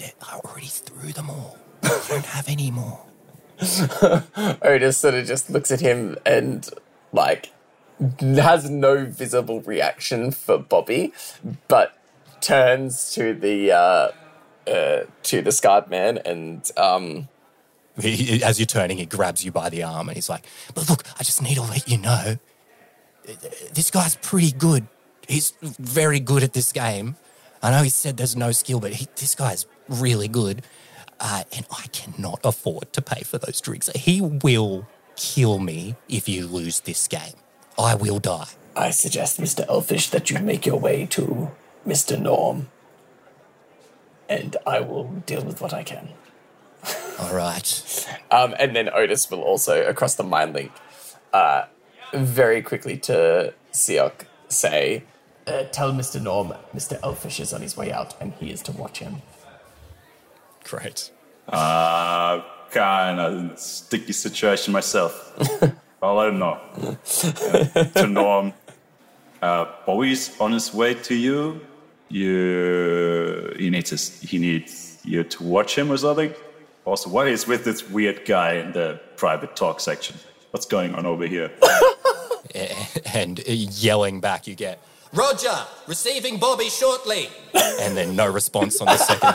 "I 0.00 0.38
already 0.44 0.66
threw 0.66 1.12
them 1.12 1.28
all. 1.28 1.58
I 1.82 2.00
don't 2.08 2.26
have 2.26 2.48
any 2.48 2.70
more." 2.70 3.04
Odis 3.58 4.94
sort 4.94 5.14
of 5.14 5.26
just 5.26 5.50
looks 5.50 5.70
at 5.70 5.80
him 5.80 6.16
and 6.24 6.68
like 7.12 7.52
has 8.20 8.70
no 8.70 9.04
visible 9.04 9.60
reaction 9.62 10.30
for 10.30 10.58
Bobby, 10.58 11.12
but 11.68 11.98
turns 12.40 13.12
to 13.14 13.34
the 13.34 13.72
uh, 13.72 14.08
uh, 14.66 15.00
to 15.24 15.42
the 15.42 15.52
scarred 15.52 15.88
man 15.88 16.18
and 16.24 16.70
um, 16.76 17.28
He, 18.00 18.16
he- 18.16 18.44
as 18.44 18.58
you're 18.58 18.66
turning, 18.66 18.98
he 18.98 19.06
grabs 19.06 19.44
you 19.44 19.52
by 19.52 19.68
the 19.68 19.82
arm 19.82 20.08
and 20.08 20.16
he's 20.16 20.28
like, 20.28 20.44
But 20.74 20.88
look, 20.88 21.02
I 21.18 21.22
just 21.22 21.42
need 21.42 21.56
to 21.56 21.62
let 21.62 21.88
you 21.88 21.98
know 21.98 22.38
this 23.72 23.90
guy's 23.90 24.16
pretty 24.16 24.52
good. 24.52 24.86
He's 25.28 25.52
very 25.62 26.18
good 26.20 26.42
at 26.42 26.52
this 26.52 26.72
game. 26.72 27.16
I 27.62 27.70
know 27.70 27.82
he 27.82 27.90
said 27.90 28.16
there's 28.16 28.34
no 28.34 28.50
skill, 28.50 28.80
but 28.80 28.92
he, 28.94 29.06
this 29.16 29.34
guy's 29.34 29.66
really 29.88 30.26
good. 30.28 30.62
Uh, 31.20 31.44
and 31.54 31.64
I 31.70 31.86
cannot 31.92 32.40
afford 32.42 32.92
to 32.94 33.00
pay 33.02 33.22
for 33.22 33.38
those 33.38 33.60
drinks. 33.60 33.88
He 33.94 34.20
will 34.20 34.88
kill 35.14 35.60
me 35.60 35.94
if 36.08 36.28
you 36.28 36.48
lose 36.48 36.80
this 36.80 37.06
game. 37.06 37.34
I 37.78 37.94
will 37.94 38.18
die. 38.18 38.48
I 38.74 38.90
suggest, 38.90 39.40
Mr. 39.40 39.64
Elfish, 39.68 40.10
that 40.10 40.30
you 40.30 40.40
make 40.40 40.66
your 40.66 40.80
way 40.80 41.06
to 41.10 41.52
Mr. 41.86 42.20
Norm, 42.20 42.70
and 44.32 44.56
I 44.66 44.80
will 44.80 45.04
deal 45.26 45.44
with 45.44 45.60
what 45.60 45.74
I 45.74 45.82
can. 45.82 46.08
All 47.18 47.34
right. 47.34 48.08
Um, 48.30 48.54
and 48.58 48.74
then 48.74 48.86
Odis 48.86 49.30
will 49.30 49.42
also, 49.42 49.84
across 49.86 50.14
the 50.14 50.24
mind 50.24 50.54
link, 50.54 50.72
uh, 51.32 51.66
very 52.14 52.62
quickly 52.62 52.96
to 52.98 53.52
Sioc 53.72 54.12
say, 54.48 55.04
uh, 55.46 55.64
Tell 55.64 55.92
Mr. 55.92 56.20
Norm 56.20 56.54
Mr. 56.74 56.98
Elfish 57.02 57.40
is 57.40 57.52
on 57.52 57.60
his 57.60 57.76
way 57.76 57.92
out 57.92 58.20
and 58.20 58.32
he 58.34 58.50
is 58.50 58.62
to 58.62 58.72
watch 58.72 59.00
him. 59.00 59.22
Great. 60.64 61.10
Uh, 61.46 62.42
kind 62.70 63.20
of 63.20 63.58
sticky 63.58 64.12
situation 64.12 64.72
myself. 64.72 65.34
well, 65.60 65.74
I'll 66.02 66.14
let 66.14 66.28
him 66.30 66.38
know. 66.38 66.58
Uh, 66.80 67.84
to 67.84 68.06
Norm, 68.06 68.54
uh, 69.42 69.66
Bowie's 69.84 70.40
on 70.40 70.52
his 70.52 70.72
way 70.72 70.94
to 70.94 71.14
you. 71.14 71.60
You, 72.12 73.54
he 73.58 73.70
needs 73.70 73.88
to 73.90 74.26
he 74.26 74.38
needs 74.38 74.98
you 75.02 75.24
to 75.24 75.42
watch 75.42 75.76
him 75.78 75.90
or 75.90 75.96
something. 75.96 76.34
Also, 76.84 77.08
what 77.08 77.26
is 77.26 77.46
with 77.46 77.64
this 77.64 77.88
weird 77.88 78.26
guy 78.26 78.54
in 78.54 78.72
the 78.72 79.00
private 79.16 79.56
talk 79.56 79.80
section? 79.80 80.16
What's 80.50 80.66
going 80.66 80.94
on 80.94 81.06
over 81.06 81.26
here? 81.26 81.50
and 83.14 83.40
uh, 83.40 83.44
yelling 83.52 84.20
back, 84.20 84.46
you 84.46 84.54
get, 84.54 84.78
Roger, 85.14 85.54
receiving 85.86 86.38
Bobby 86.38 86.68
shortly. 86.68 87.28
and 87.54 87.96
then 87.96 88.14
no 88.14 88.30
response 88.30 88.80
on 88.82 88.88
the 88.88 88.98
second 88.98 89.34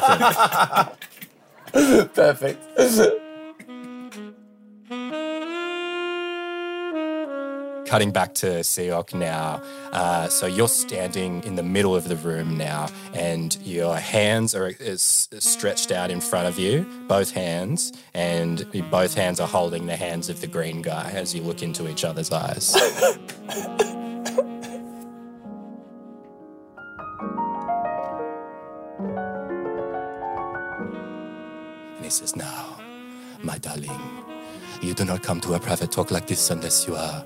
thing. 1.74 2.08
Perfect. 2.14 3.27
Cutting 7.88 8.12
back 8.12 8.34
to 8.36 8.48
Sioc 8.48 9.14
now. 9.14 9.62
Uh, 9.94 10.28
so 10.28 10.46
you're 10.46 10.68
standing 10.68 11.42
in 11.46 11.56
the 11.56 11.64
middle 11.64 11.96
of 11.96 12.10
the 12.10 12.18
room 12.18 12.58
now, 12.58 12.90
and 13.14 13.58
your 13.64 13.96
hands 13.96 14.54
are 14.54 14.68
is 14.68 15.30
stretched 15.40 15.90
out 15.90 16.12
in 16.12 16.20
front 16.20 16.50
of 16.50 16.60
you, 16.60 16.86
both 17.08 17.32
hands, 17.32 17.94
and 18.14 18.70
both 18.92 19.14
hands 19.14 19.40
are 19.40 19.48
holding 19.48 19.86
the 19.86 19.96
hands 19.96 20.28
of 20.28 20.42
the 20.42 20.48
green 20.48 20.82
guy 20.82 21.12
as 21.12 21.34
you 21.34 21.42
look 21.42 21.64
into 21.64 21.90
each 21.90 22.04
other's 22.04 22.30
eyes. 22.30 22.76
And 31.96 32.06
he 32.06 32.12
says, 32.12 32.36
Now, 32.36 32.78
my 33.42 33.58
darling, 33.58 33.90
you 34.82 34.94
do 34.94 35.04
not 35.04 35.24
come 35.24 35.42
to 35.42 35.56
a 35.56 35.60
private 35.60 35.92
talk 35.92 36.12
like 36.12 36.28
this 36.28 36.52
unless 36.52 36.86
you 36.86 36.96
are 36.96 37.26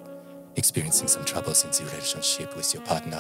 experiencing 0.62 1.08
some 1.08 1.26
troubles 1.26 1.64
in 1.66 1.72
the 1.72 1.92
relationship 1.92 2.56
with 2.56 2.72
your 2.72 2.84
partner. 2.84 3.20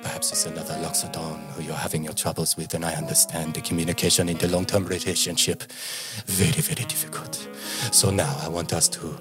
Perhaps 0.00 0.32
it's 0.32 0.46
another 0.46 0.72
Loxodon 0.76 1.38
who 1.52 1.62
you're 1.62 1.74
having 1.74 2.02
your 2.02 2.14
troubles 2.14 2.56
with, 2.56 2.72
and 2.72 2.86
I 2.86 2.94
understand 2.94 3.52
the 3.52 3.60
communication 3.60 4.30
in 4.30 4.38
the 4.38 4.48
long 4.48 4.64
term 4.64 4.86
relationship 4.86 5.62
very, 6.24 6.62
very 6.62 6.86
difficult. 6.86 7.34
So 7.92 8.10
now 8.10 8.34
I 8.40 8.48
want 8.48 8.72
us 8.72 8.88
to 8.96 9.18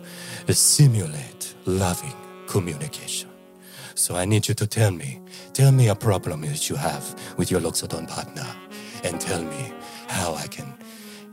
simulate 0.53 1.53
loving 1.65 2.15
communication. 2.47 3.29
So 3.93 4.15
I 4.15 4.23
need 4.23 4.47
you 4.47 4.53
to 4.53 4.65
tell 4.65 4.91
me, 4.91 5.19
tell 5.51 5.73
me 5.73 5.89
a 5.89 5.95
problem 5.95 6.39
that 6.43 6.69
you 6.69 6.77
have 6.77 7.03
with 7.35 7.51
your 7.51 7.59
Loxodon 7.59 8.07
partner, 8.07 8.47
and 9.03 9.19
tell 9.19 9.43
me 9.43 9.73
how 10.07 10.33
I 10.33 10.47
can 10.47 10.73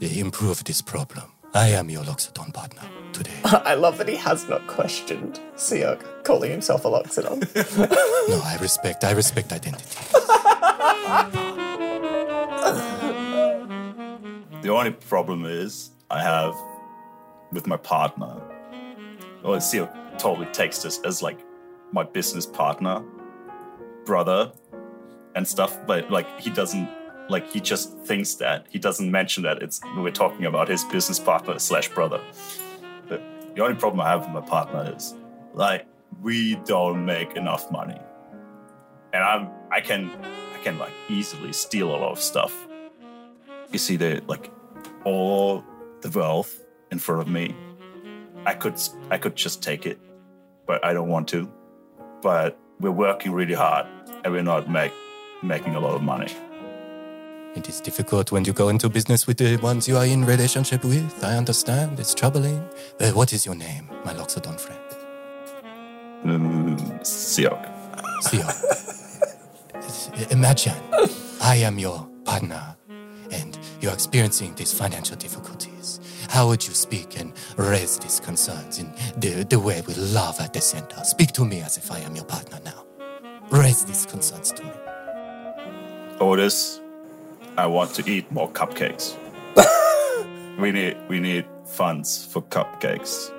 improve 0.01 0.65
this 0.65 0.83
problem. 0.83 1.36
I 1.57 1.69
am 1.69 1.89
your 1.89 2.05
Loxodon 2.05 2.53
partner 2.53 2.83
today. 3.15 3.31
I 3.45 3.75
love 3.75 3.97
that 3.97 4.09
he 4.09 4.17
has 4.17 4.47
not 4.47 4.67
questioned 4.67 5.41
Sioc 5.55 6.03
calling 6.23 6.51
himself 6.51 6.85
a 6.85 6.89
Loxodon. 6.89 7.41
No, 8.29 8.43
I 8.45 8.59
respect, 8.61 9.05
I 9.05 9.13
respect 9.13 9.53
identity. 9.53 9.85
The 14.63 14.69
only 14.71 14.91
problem 14.91 15.47
is 15.47 15.93
I 16.11 16.21
have 16.23 16.55
with 17.53 17.67
my 17.67 17.77
partner. 17.79 18.37
Well, 19.43 19.61
Seal 19.61 19.89
totally 20.19 20.49
takes 20.49 20.83
this 20.83 20.99
as 21.05 21.23
like 21.23 21.39
my 21.93 22.03
business 22.03 22.45
partner, 22.45 23.03
brother, 24.05 24.53
and 25.35 25.47
stuff. 25.49 25.79
But 25.87 26.11
like 26.11 26.41
he 26.41 26.51
doesn't 26.51 26.89
like 27.29 27.51
he 27.51 27.61
just 27.61 27.97
thinks 28.01 28.35
that. 28.35 28.67
He 28.71 28.79
doesn't 28.79 29.11
mention 29.11 29.43
that 29.45 29.63
it's 29.63 29.81
we're 29.97 30.11
talking 30.11 30.47
about 30.47 30.69
his 30.69 30.85
business 30.85 31.19
partner 31.19 31.59
slash 31.59 31.89
brother. 31.89 32.21
But 33.09 33.23
the 33.55 33.63
only 33.63 33.77
problem 33.77 34.01
I 34.01 34.09
have 34.09 34.21
with 34.21 34.31
my 34.31 34.41
partner 34.41 34.95
is 34.97 35.15
like 35.53 35.87
we 36.23 36.57
don't 36.65 37.05
make 37.05 37.37
enough 37.37 37.71
money, 37.71 37.99
and 39.13 39.23
I'm 39.23 39.51
I 39.71 39.81
can 39.81 40.11
I 40.55 40.59
can 40.63 40.79
like 40.79 40.93
easily 41.09 41.53
steal 41.53 41.91
a 41.91 41.99
lot 41.99 42.13
of 42.13 42.21
stuff. 42.21 42.55
You 43.73 43.79
see 43.79 43.97
the 43.97 44.23
like 44.27 44.51
all 45.05 45.65
the 46.01 46.11
wealth 46.11 46.63
in 46.91 46.99
front 46.99 47.23
of 47.23 47.29
me. 47.29 47.55
I 48.45 48.55
could 48.55 48.81
i 49.11 49.19
could 49.19 49.35
just 49.35 49.61
take 49.61 49.87
it 49.87 49.99
but 50.67 50.85
i 50.85 50.93
don't 50.93 51.09
want 51.09 51.29
to. 51.29 51.51
But 52.23 52.59
we're 52.81 52.91
working 52.91 53.33
really 53.33 53.55
hard 53.55 53.87
and 54.25 54.33
we're 54.33 54.43
not 54.43 54.71
make, 54.71 54.93
making 55.43 55.75
a 55.75 55.81
lot 55.81 55.95
of 55.95 56.03
money 56.03 56.29
It 57.57 57.69
is 57.69 57.81
difficult 57.81 58.33
when 58.33 58.45
you 58.45 58.53
go 58.53 58.69
into 58.69 58.89
business 58.89 59.27
with 59.27 59.39
the 59.39 59.57
ones 59.57 59.89
you 59.89 59.97
are 59.97 60.05
in 60.05 60.25
relationship 60.25 60.85
with. 60.85 61.25
I 61.25 61.37
understand. 61.37 61.99
It's 61.99 62.15
troubling. 62.15 62.63
Uh, 63.01 63.11
what 63.13 63.33
is 63.33 63.47
your 63.47 63.55
name, 63.55 63.89
my 64.05 64.13
Loxodon 64.13 64.61
friend? 64.61 64.81
mm, 66.25 67.01
Sioc. 67.01 67.73
Theo. 68.25 68.47
Imagine 70.31 70.75
I 71.41 71.57
am 71.57 71.79
your 71.79 72.07
partner 72.25 72.77
and 73.31 73.59
you're 73.81 73.93
experiencing 73.93 74.55
these 74.55 74.73
financial 74.73 75.17
difficulties. 75.17 76.01
How 76.29 76.49
would 76.49 76.67
you 76.67 76.75
speak 76.75 77.19
and 77.21 77.33
raise 77.57 77.99
these 77.99 78.21
concerns 78.21 78.79
in 78.79 78.93
the, 79.17 79.45
the 79.49 79.59
way 79.59 79.83
we 79.87 79.95
love 79.95 80.41
at 80.41 80.53
the 80.53 80.61
center? 80.61 81.03
Speak 81.05 81.33
to 81.33 81.45
me 81.45 81.61
as 81.61 81.77
if 81.77 81.91
I 81.91 82.01
am 82.01 82.15
your 82.17 82.25
partner 82.25 82.59
now. 82.65 82.85
Raise 83.51 83.85
these 83.85 84.07
concerns 84.07 84.53
to 84.53 84.65
me. 84.65 84.73
odis 86.21 86.81
i 87.59 87.67
want 87.67 87.93
to 87.95 88.03
eat 88.11 88.31
more 88.31 88.51
cupcakes 88.51 89.17
we 90.59 90.71
need 90.73 90.97
we 91.09 91.21
need 91.21 91.45
funds 91.67 92.27
for 92.33 92.43
cupcakes 92.43 93.31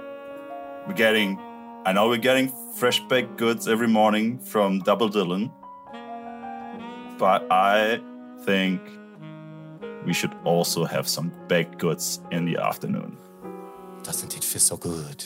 we're 0.87 0.93
getting 0.93 1.37
i 1.85 1.91
know 1.93 2.07
we're 2.09 2.17
getting 2.17 2.51
fresh 2.75 2.99
baked 3.09 3.37
goods 3.37 3.67
every 3.67 3.87
morning 3.87 4.37
from 4.39 4.79
double 4.79 5.09
dylan 5.09 5.51
but 7.17 7.45
i 7.51 7.99
think 8.45 8.81
we 10.05 10.13
should 10.13 10.33
also 10.45 10.85
have 10.85 11.07
some 11.07 11.31
baked 11.47 11.77
goods 11.77 12.21
in 12.31 12.45
the 12.45 12.57
afternoon 12.57 13.17
Doesn't 14.03 14.37
it 14.37 14.43
feel 14.43 14.61
so 14.61 14.77
good 14.77 15.25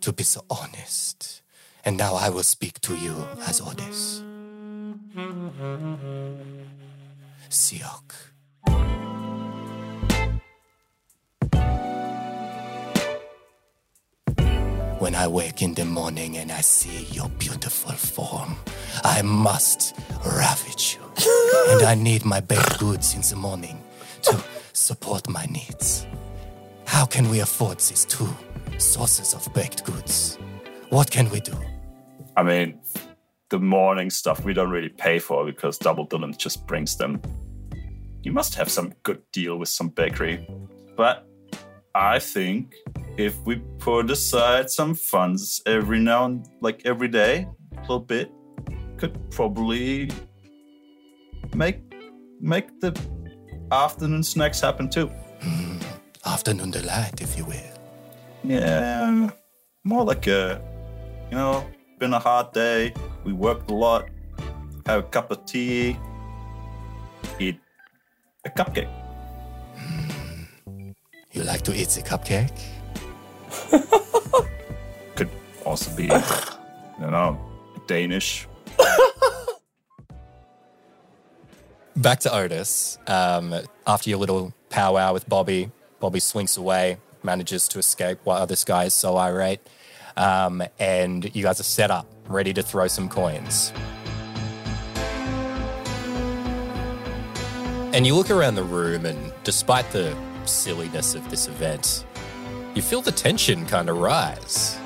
to 0.00 0.12
be 0.12 0.22
so 0.22 0.44
honest? 0.50 1.42
And 1.84 1.96
now 1.96 2.14
I 2.14 2.28
will 2.28 2.42
speak 2.42 2.78
to 2.82 2.94
you 2.94 3.14
as 3.46 3.60
Odis. 3.60 4.20
Sioc. 7.50 8.12
When 14.98 15.14
I 15.14 15.28
wake 15.28 15.62
in 15.62 15.74
the 15.74 15.84
morning 15.84 16.36
and 16.36 16.50
I 16.50 16.60
see 16.60 17.04
your 17.12 17.28
beautiful 17.38 17.92
form, 17.92 18.56
I 19.04 19.22
must 19.22 19.94
ravage 20.26 20.98
you. 20.98 21.24
and 21.72 21.82
I 21.82 21.94
need 21.94 22.24
my 22.24 22.40
baked 22.40 22.78
goods 22.78 23.14
in 23.14 23.22
the 23.22 23.36
morning 23.36 23.82
to 24.22 24.42
support 24.72 25.28
my 25.28 25.44
needs. 25.46 26.06
How 26.84 27.06
can 27.06 27.30
we 27.30 27.40
afford 27.40 27.78
these 27.78 28.04
two 28.04 28.28
sources 28.78 29.34
of 29.34 29.52
baked 29.54 29.84
goods? 29.84 30.36
What 30.90 31.10
can 31.10 31.30
we 31.30 31.40
do? 31.40 31.56
I 32.36 32.42
mean, 32.42 32.80
the 33.50 33.58
morning 33.58 34.10
stuff 34.10 34.44
we 34.44 34.52
don't 34.52 34.70
really 34.70 34.88
pay 34.88 35.18
for 35.18 35.44
because 35.44 35.78
Double 35.78 36.06
Dylan 36.06 36.36
just 36.36 36.66
brings 36.66 36.96
them. 36.96 37.20
You 38.28 38.34
must 38.34 38.56
have 38.56 38.70
some 38.70 38.92
good 39.04 39.22
deal 39.32 39.56
with 39.56 39.70
some 39.70 39.88
bakery. 39.88 40.46
But 40.98 41.26
I 41.94 42.18
think 42.18 42.74
if 43.16 43.34
we 43.46 43.56
put 43.78 44.10
aside 44.10 44.68
some 44.68 44.94
funds 44.94 45.62
every 45.64 45.98
now 45.98 46.26
and 46.26 46.46
like 46.60 46.82
every 46.84 47.08
day, 47.08 47.48
a 47.74 47.80
little 47.80 48.00
bit, 48.00 48.30
could 48.98 49.16
probably 49.30 50.10
make 51.54 51.80
make 52.38 52.68
the 52.80 52.92
afternoon 53.72 54.22
snacks 54.22 54.60
happen 54.60 54.90
too. 54.90 55.06
Hmm. 55.40 55.78
Afternoon 56.26 56.70
delight, 56.70 57.22
if 57.22 57.34
you 57.38 57.46
will. 57.46 57.76
Yeah, 58.44 59.30
more 59.84 60.04
like 60.04 60.26
a, 60.26 60.60
you 61.30 61.36
know, 61.38 61.64
been 61.98 62.12
a 62.12 62.18
hard 62.18 62.52
day. 62.52 62.92
We 63.24 63.32
worked 63.32 63.70
a 63.70 63.74
lot. 63.74 64.10
Have 64.84 65.00
a 65.04 65.08
cup 65.08 65.30
of 65.30 65.46
tea. 65.46 65.96
Eat 67.40 67.58
a 68.48 68.50
cupcake. 68.50 68.88
You 71.32 71.42
like 71.44 71.62
to 71.62 71.74
eat 71.74 71.88
the 71.90 72.02
cupcake? 72.02 72.50
Could 75.16 75.30
also 75.64 75.94
be, 75.96 76.04
you 76.04 77.10
know, 77.10 77.38
Danish. 77.86 78.48
Back 81.96 82.20
to 82.20 82.28
Odis. 82.28 82.98
Um, 83.08 83.54
after 83.86 84.10
your 84.10 84.18
little 84.18 84.54
powwow 84.70 85.12
with 85.12 85.28
Bobby, 85.28 85.70
Bobby 86.00 86.20
slinks 86.20 86.56
away, 86.56 86.98
manages 87.22 87.68
to 87.68 87.78
escape 87.78 88.18
while 88.24 88.46
this 88.46 88.64
guy 88.64 88.84
is 88.84 88.94
so 88.94 89.16
irate. 89.16 89.60
Um, 90.16 90.62
and 90.78 91.24
you 91.36 91.42
guys 91.42 91.60
are 91.60 91.64
set 91.64 91.90
up, 91.90 92.06
ready 92.26 92.52
to 92.54 92.62
throw 92.62 92.86
some 92.88 93.08
coins. 93.08 93.72
And 97.92 98.06
you 98.06 98.14
look 98.14 98.30
around 98.30 98.54
the 98.54 98.62
room, 98.62 99.06
and 99.06 99.32
despite 99.44 99.90
the 99.92 100.16
silliness 100.44 101.14
of 101.14 101.28
this 101.30 101.48
event, 101.48 102.04
you 102.74 102.82
feel 102.82 103.00
the 103.00 103.10
tension 103.10 103.64
kind 103.66 103.88
of 103.88 103.96
rise. 103.98 104.78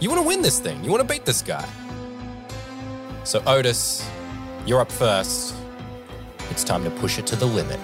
You 0.00 0.10
want 0.10 0.20
to 0.20 0.28
win 0.28 0.42
this 0.42 0.60
thing, 0.60 0.84
you 0.84 0.90
want 0.90 1.00
to 1.00 1.08
beat 1.12 1.24
this 1.24 1.40
guy. 1.42 1.66
So, 3.24 3.40
Odis, 3.40 4.06
you're 4.66 4.80
up 4.80 4.92
first. 4.92 5.54
It's 6.50 6.62
time 6.62 6.84
to 6.84 6.90
push 6.90 7.18
it 7.18 7.26
to 7.28 7.36
the 7.36 7.46
limit. 7.46 7.80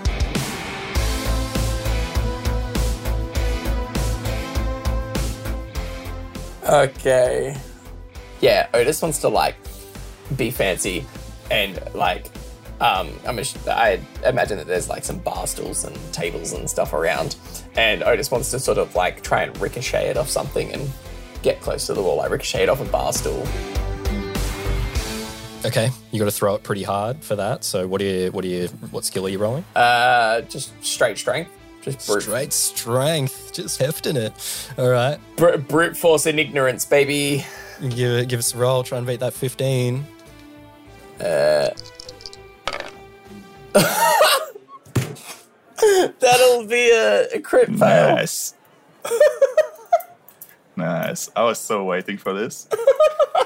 Okay. 6.69 7.57
Yeah, 8.41 8.69
Odis 8.75 9.01
wants 9.01 9.19
to 9.21 9.29
like 9.29 9.57
be 10.37 10.51
fancy 10.51 11.07
and 11.51 11.81
like 11.95 12.27
um 12.81 13.11
I'm 13.27 13.39
I 13.67 14.01
imagine 14.25 14.57
that 14.59 14.67
there's 14.67 14.89
like 14.89 15.05
some 15.05 15.19
bar 15.19 15.47
stools 15.47 15.85
and 15.85 15.97
tables 16.13 16.53
and 16.53 16.69
stuff 16.71 16.93
around 16.93 17.37
and 17.77 18.03
Odis 18.03 18.31
wants 18.31 18.51
to 18.53 18.59
sort 18.61 18.79
of 18.79 18.95
like 18.95 19.23
try 19.23 19.43
and 19.43 19.59
ricochet 19.61 20.09
it 20.11 20.17
off 20.17 20.29
something 20.29 20.73
and 20.73 20.89
get 21.43 21.61
close 21.61 21.87
to 21.87 21.95
the 21.95 22.03
wall, 22.03 22.17
like 22.17 22.31
ricochet 22.31 22.65
it 22.65 22.69
off 22.69 22.81
a 22.81 22.85
bar 22.87 23.13
stool. 23.13 23.47
Okay, 25.65 25.91
you 26.13 26.19
got 26.21 26.27
to 26.27 26.31
throw 26.31 26.55
it 26.55 26.63
pretty 26.63 26.85
hard 26.85 27.23
for 27.23 27.35
that. 27.35 27.65
So, 27.65 27.87
what 27.89 27.99
do 27.99 28.05
you, 28.07 28.31
what 28.31 28.43
do 28.43 28.49
you, 28.49 28.69
what 28.93 29.05
skill 29.05 29.27
are 29.27 29.29
you 29.29 29.39
rolling? 29.39 29.65
Uh 29.75 30.43
just 30.43 30.73
straight 30.85 31.19
strength. 31.19 31.51
Just 31.83 32.07
brute, 32.09 32.23
Straight 32.23 32.53
strength, 32.53 33.53
just 33.53 33.81
hefting 33.81 34.17
it. 34.17 34.33
All 34.79 34.89
right, 34.89 35.19
br- 35.37 35.57
brute 35.57 35.97
force 35.97 36.27
and 36.27 36.39
ignorance, 36.39 36.85
baby. 36.85 37.45
give 37.81 38.13
it, 38.13 38.29
give 38.29 38.39
us 38.39 38.55
a 38.55 38.59
roll. 38.59 38.83
Try 38.85 38.99
and 38.99 39.07
beat 39.07 39.21
that 39.21 39.33
fifteen. 39.35 40.07
That'll 46.21 46.67
be 46.67 46.91
a, 46.91 47.29
a 47.29 47.41
crit 47.41 47.69
fail. 47.69 48.17
Nice. 48.17 48.55
nice. 50.77 51.31
I 51.35 51.45
was 51.45 51.59
so 51.59 51.85
waiting 51.85 52.19
for 52.19 52.33
this. 52.33 52.69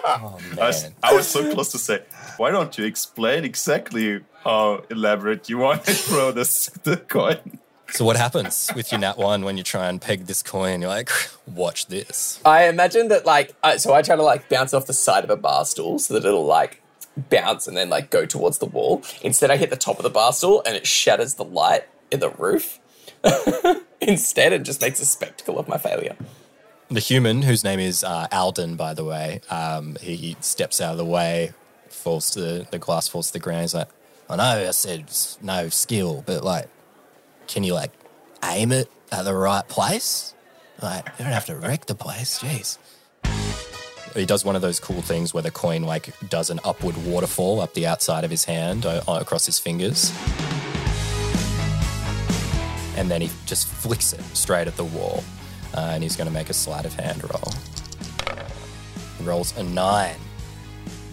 Oh 0.04 0.36
I 0.60 0.66
was, 0.66 0.90
I 1.00 1.14
was 1.14 1.28
so 1.28 1.52
close 1.52 1.70
to 1.72 1.78
say, 1.78 2.02
why 2.36 2.50
don't 2.50 2.76
you 2.76 2.84
explain 2.84 3.44
exactly 3.44 4.20
how 4.42 4.82
elaborate 4.90 5.48
you 5.48 5.58
want 5.58 5.84
to 5.84 5.94
throw 5.94 6.32
this 6.32 6.66
the 6.82 6.96
coin? 6.96 7.60
So, 7.90 8.04
what 8.04 8.16
happens 8.16 8.72
with 8.74 8.90
your 8.90 9.00
nat 9.00 9.16
one 9.16 9.44
when 9.44 9.56
you 9.56 9.62
try 9.62 9.88
and 9.88 10.00
peg 10.00 10.26
this 10.26 10.42
coin? 10.42 10.80
You're 10.80 10.90
like, 10.90 11.08
watch 11.46 11.86
this. 11.86 12.40
I 12.44 12.66
imagine 12.66 13.08
that 13.08 13.26
like 13.26 13.54
I, 13.62 13.76
so 13.76 13.94
I 13.94 14.02
try 14.02 14.16
to 14.16 14.22
like 14.22 14.48
bounce 14.48 14.74
off 14.74 14.86
the 14.86 14.92
side 14.92 15.22
of 15.22 15.30
a 15.30 15.36
bar 15.36 15.64
stool 15.64 16.00
so 16.00 16.14
that 16.14 16.24
it'll 16.26 16.44
like 16.44 16.81
bounce 17.16 17.66
and 17.66 17.76
then 17.76 17.88
like 17.88 18.10
go 18.10 18.26
towards 18.26 18.58
the 18.58 18.66
wall. 18.66 19.02
Instead, 19.22 19.50
I 19.50 19.56
hit 19.56 19.70
the 19.70 19.76
top 19.76 19.98
of 19.98 20.02
the 20.02 20.10
bar 20.10 20.32
stool 20.32 20.62
and 20.64 20.76
it 20.76 20.86
shatters 20.86 21.34
the 21.34 21.44
light 21.44 21.84
in 22.10 22.20
the 22.20 22.30
roof. 22.30 22.78
Instead, 24.00 24.52
it 24.52 24.62
just 24.64 24.80
makes 24.80 25.00
a 25.00 25.06
spectacle 25.06 25.58
of 25.58 25.68
my 25.68 25.78
failure. 25.78 26.16
The 26.88 27.00
human, 27.00 27.42
whose 27.42 27.64
name 27.64 27.80
is 27.80 28.04
uh, 28.04 28.26
Alden, 28.32 28.76
by 28.76 28.94
the 28.94 29.04
way, 29.04 29.40
um, 29.48 29.96
he 30.00 30.36
steps 30.40 30.80
out 30.80 30.92
of 30.92 30.98
the 30.98 31.04
way, 31.04 31.52
falls 31.88 32.30
to 32.32 32.40
the, 32.40 32.66
the 32.70 32.78
glass, 32.78 33.08
falls 33.08 33.28
to 33.28 33.32
the 33.34 33.38
ground. 33.38 33.62
He's 33.62 33.74
like, 33.74 33.88
I 34.28 34.36
know 34.36 34.68
I 34.68 34.70
said 34.72 35.10
no 35.40 35.68
skill, 35.68 36.22
but 36.26 36.44
like, 36.44 36.68
can 37.46 37.64
you 37.64 37.74
like 37.74 37.92
aim 38.44 38.72
it 38.72 38.90
at 39.10 39.24
the 39.24 39.34
right 39.34 39.66
place? 39.68 40.34
Like, 40.82 41.06
you 41.18 41.24
don't 41.24 41.32
have 41.32 41.46
to 41.46 41.56
wreck 41.56 41.86
the 41.86 41.94
place, 41.94 42.40
jeez. 42.40 42.78
He 44.14 44.26
does 44.26 44.44
one 44.44 44.56
of 44.56 44.62
those 44.62 44.78
cool 44.78 45.00
things 45.00 45.32
where 45.32 45.42
the 45.42 45.50
coin 45.50 45.82
like 45.82 46.12
does 46.28 46.50
an 46.50 46.60
upward 46.64 46.96
waterfall 47.06 47.60
up 47.60 47.72
the 47.74 47.86
outside 47.86 48.24
of 48.24 48.30
his 48.30 48.44
hand 48.44 48.84
uh, 48.84 49.02
across 49.08 49.46
his 49.46 49.58
fingers. 49.58 50.12
And 52.96 53.10
then 53.10 53.22
he 53.22 53.30
just 53.46 53.66
flicks 53.66 54.12
it 54.12 54.22
straight 54.36 54.68
at 54.68 54.76
the 54.76 54.84
wall. 54.84 55.24
Uh, 55.74 55.92
and 55.94 56.02
he's 56.02 56.16
going 56.16 56.26
to 56.26 56.32
make 56.32 56.50
a 56.50 56.54
sleight 56.54 56.84
of 56.84 56.94
hand 56.94 57.22
roll. 57.24 57.52
He 59.18 59.24
rolls 59.24 59.56
a 59.56 59.62
nine. 59.62 60.16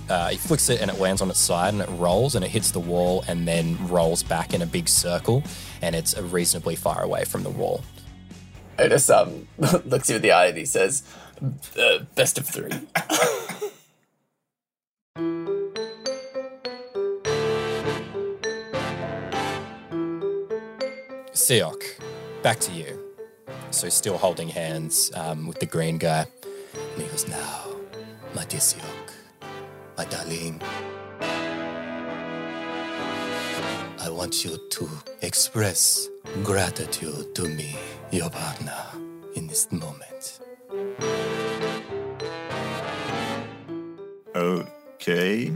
Uh, 0.09 0.29
he 0.29 0.37
flicks 0.37 0.69
it 0.69 0.81
and 0.81 0.89
it 0.89 0.99
lands 0.99 1.21
on 1.21 1.29
its 1.29 1.39
side 1.39 1.73
and 1.73 1.83
it 1.83 1.89
rolls 1.91 2.35
and 2.35 2.43
it 2.43 2.49
hits 2.49 2.71
the 2.71 2.79
wall 2.79 3.23
and 3.27 3.47
then 3.47 3.77
rolls 3.87 4.23
back 4.23 4.53
in 4.53 4.61
a 4.61 4.65
big 4.65 4.89
circle 4.89 5.43
and 5.83 5.95
it's 5.95 6.17
uh, 6.17 6.23
reasonably 6.23 6.75
far 6.75 7.03
away 7.03 7.23
from 7.23 7.43
the 7.43 7.49
wall. 7.49 7.83
Odis 8.79 9.13
um 9.13 9.47
looks 9.85 10.09
you 10.09 10.15
in 10.15 10.21
the 10.21 10.31
eye 10.31 10.47
and 10.47 10.57
he 10.57 10.65
says, 10.65 11.03
uh, 11.79 11.99
"Best 12.15 12.37
of 12.39 12.47
three. 12.47 12.71
Sioc, 21.33 21.81
back 22.43 22.59
to 22.59 22.71
you. 22.71 22.99
So 23.71 23.89
still 23.89 24.17
holding 24.17 24.49
hands 24.49 25.11
um, 25.15 25.47
with 25.47 25.59
the 25.59 25.65
green 25.65 25.97
guy. 25.97 26.25
And 26.75 27.01
he 27.01 27.07
goes, 27.07 27.27
now, 27.27 27.65
my 28.35 28.45
dear 28.45 28.59
Sioc, 28.59 29.11
my 29.97 30.05
darling, 30.05 30.61
I 33.99 34.09
want 34.09 34.45
you 34.45 34.57
to 34.57 34.89
express 35.21 36.07
gratitude 36.43 37.33
to 37.35 37.47
me, 37.47 37.77
your 38.11 38.29
partner, 38.29 38.83
in 39.35 39.47
this 39.47 39.71
moment. 39.71 40.39
Okay. 44.39 45.51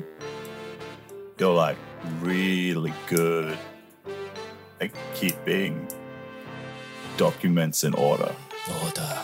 You're 1.40 1.54
like 1.54 1.78
really 2.20 2.94
good 3.08 3.58
at 4.82 4.92
keeping 5.16 5.88
documents 7.16 7.86
in 7.86 7.94
order. 7.94 8.36
Order. 8.84 9.20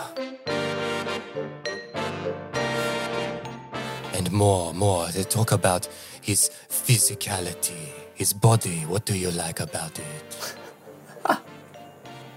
And 4.13 4.31
more, 4.31 4.73
more. 4.73 5.07
They 5.09 5.23
talk 5.23 5.51
about 5.51 5.89
his 6.21 6.49
physicality, 6.69 7.91
his 8.15 8.31
body. 8.31 8.85
What 8.87 9.05
do 9.05 9.17
you 9.17 9.31
like 9.31 9.59
about 9.59 9.99
it? 9.99 10.55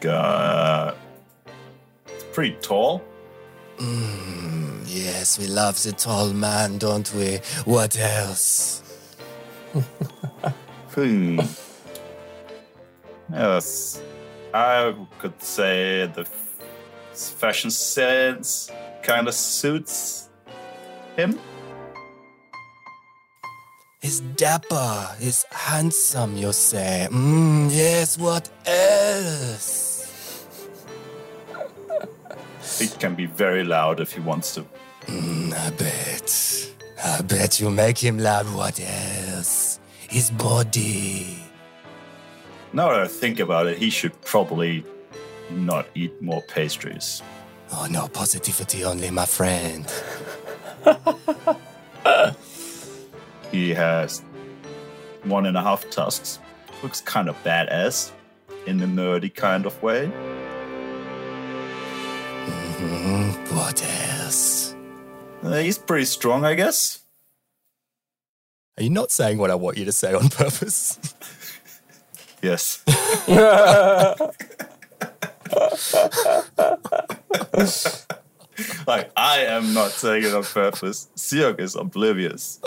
Uh, 0.05 0.97
it's 2.09 2.25
pretty 2.33 2.57
tall. 2.61 3.01
Yes, 4.87 5.39
we 5.39 5.47
love 5.47 5.83
the 5.83 5.93
tall 5.93 6.33
man, 6.33 6.79
don't 6.79 7.13
we? 7.15 7.39
What 7.65 7.99
else? 7.99 8.83
Hmm. 10.95 11.41
Yes, 13.33 14.03
I 14.53 14.95
could 15.19 15.43
say 15.43 16.07
the 16.15 16.27
fashion 17.15 17.71
sense 17.71 18.71
kind 19.03 19.27
of 19.27 19.33
suits 19.33 20.29
him. 21.17 21.39
He's 24.03 24.21
dapper, 24.21 25.17
he's 25.19 25.47
handsome, 25.51 26.37
you 26.37 26.53
say. 26.53 27.09
Mm, 27.11 27.71
yes, 27.73 28.19
what 28.19 28.51
else? 28.67 29.82
He 32.83 32.99
can 32.99 33.15
be 33.15 33.27
very 33.27 33.65
loud 33.65 34.01
if 34.01 34.13
he 34.13 34.21
wants 34.21 34.55
to. 34.55 34.65
Mm, 35.07 35.53
I 35.53 35.71
bet. 35.71 36.73
I 37.05 37.23
bet 37.23 37.61
you 37.61 37.71
make 37.71 37.99
him 37.99 38.19
loud, 38.19 38.47
what 38.55 38.81
else? 38.81 39.81
His 40.09 40.31
body. 40.31 41.39
Now 42.73 42.91
that 42.91 43.01
I 43.01 43.09
think 43.09 43.41
about 43.41 43.67
it, 43.67 43.79
he 43.79 43.91
should 43.91 44.21
probably 44.23 44.85
not 45.51 45.87
eat 45.95 46.21
more 46.23 46.43
pastries. 46.43 47.23
Oh 47.73 47.87
no, 47.91 48.09
positivity 48.09 48.85
only, 48.85 49.11
my 49.11 49.27
friend. 49.27 49.87
He 53.53 53.69
has 53.75 54.21
one 55.25 55.45
and 55.45 55.59
a 55.59 55.63
half 55.63 55.89
tusks. 55.91 56.41
Looks 56.83 57.03
kind 57.03 57.29
of 57.29 57.37
badass 57.45 58.11
in 58.67 58.81
a 58.81 58.87
nerdy 58.87 59.33
kind 59.33 59.67
of 59.67 59.81
way. 59.83 60.11
What 63.55 63.85
else? 63.85 64.75
Uh, 65.43 65.59
he's 65.59 65.77
pretty 65.77 66.07
strong, 66.07 66.45
I 66.45 66.55
guess. 66.55 67.01
Are 68.79 68.83
you 68.83 68.91
not 68.91 69.11
saying 69.11 69.39
what 69.39 69.51
I 69.51 69.55
want 69.55 69.77
you 69.77 69.85
to 69.85 69.93
say 69.93 70.15
on 70.15 70.29
purpose? 70.31 70.99
Yes. 72.41 72.83
like, 78.87 79.11
I 79.17 79.45
am 79.47 79.75
not 79.75 79.91
saying 79.91 80.25
it 80.25 80.35
on 80.35 80.45
purpose. 80.45 81.09
Sioc 81.15 81.61
is 81.61 81.77
oblivious. 81.77 82.59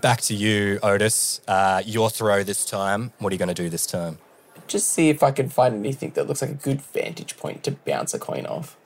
Back 0.00 0.20
to 0.22 0.34
you, 0.34 0.78
Odis. 0.82 1.40
Uh, 1.48 1.82
your 1.84 2.10
throw 2.10 2.44
this 2.44 2.64
time. 2.64 3.12
What 3.18 3.32
are 3.32 3.34
you 3.34 3.38
going 3.38 3.48
to 3.48 3.54
do 3.54 3.68
this 3.68 3.86
turn? 3.86 4.18
Just 4.66 4.90
see 4.90 5.10
if 5.10 5.22
I 5.22 5.30
can 5.30 5.48
find 5.48 5.74
anything 5.74 6.10
that 6.10 6.26
looks 6.26 6.42
like 6.42 6.50
a 6.50 6.54
good 6.54 6.80
vantage 6.80 7.36
point 7.36 7.62
to 7.64 7.72
bounce 7.72 8.14
a 8.14 8.18
coin 8.18 8.46
off. 8.46 8.76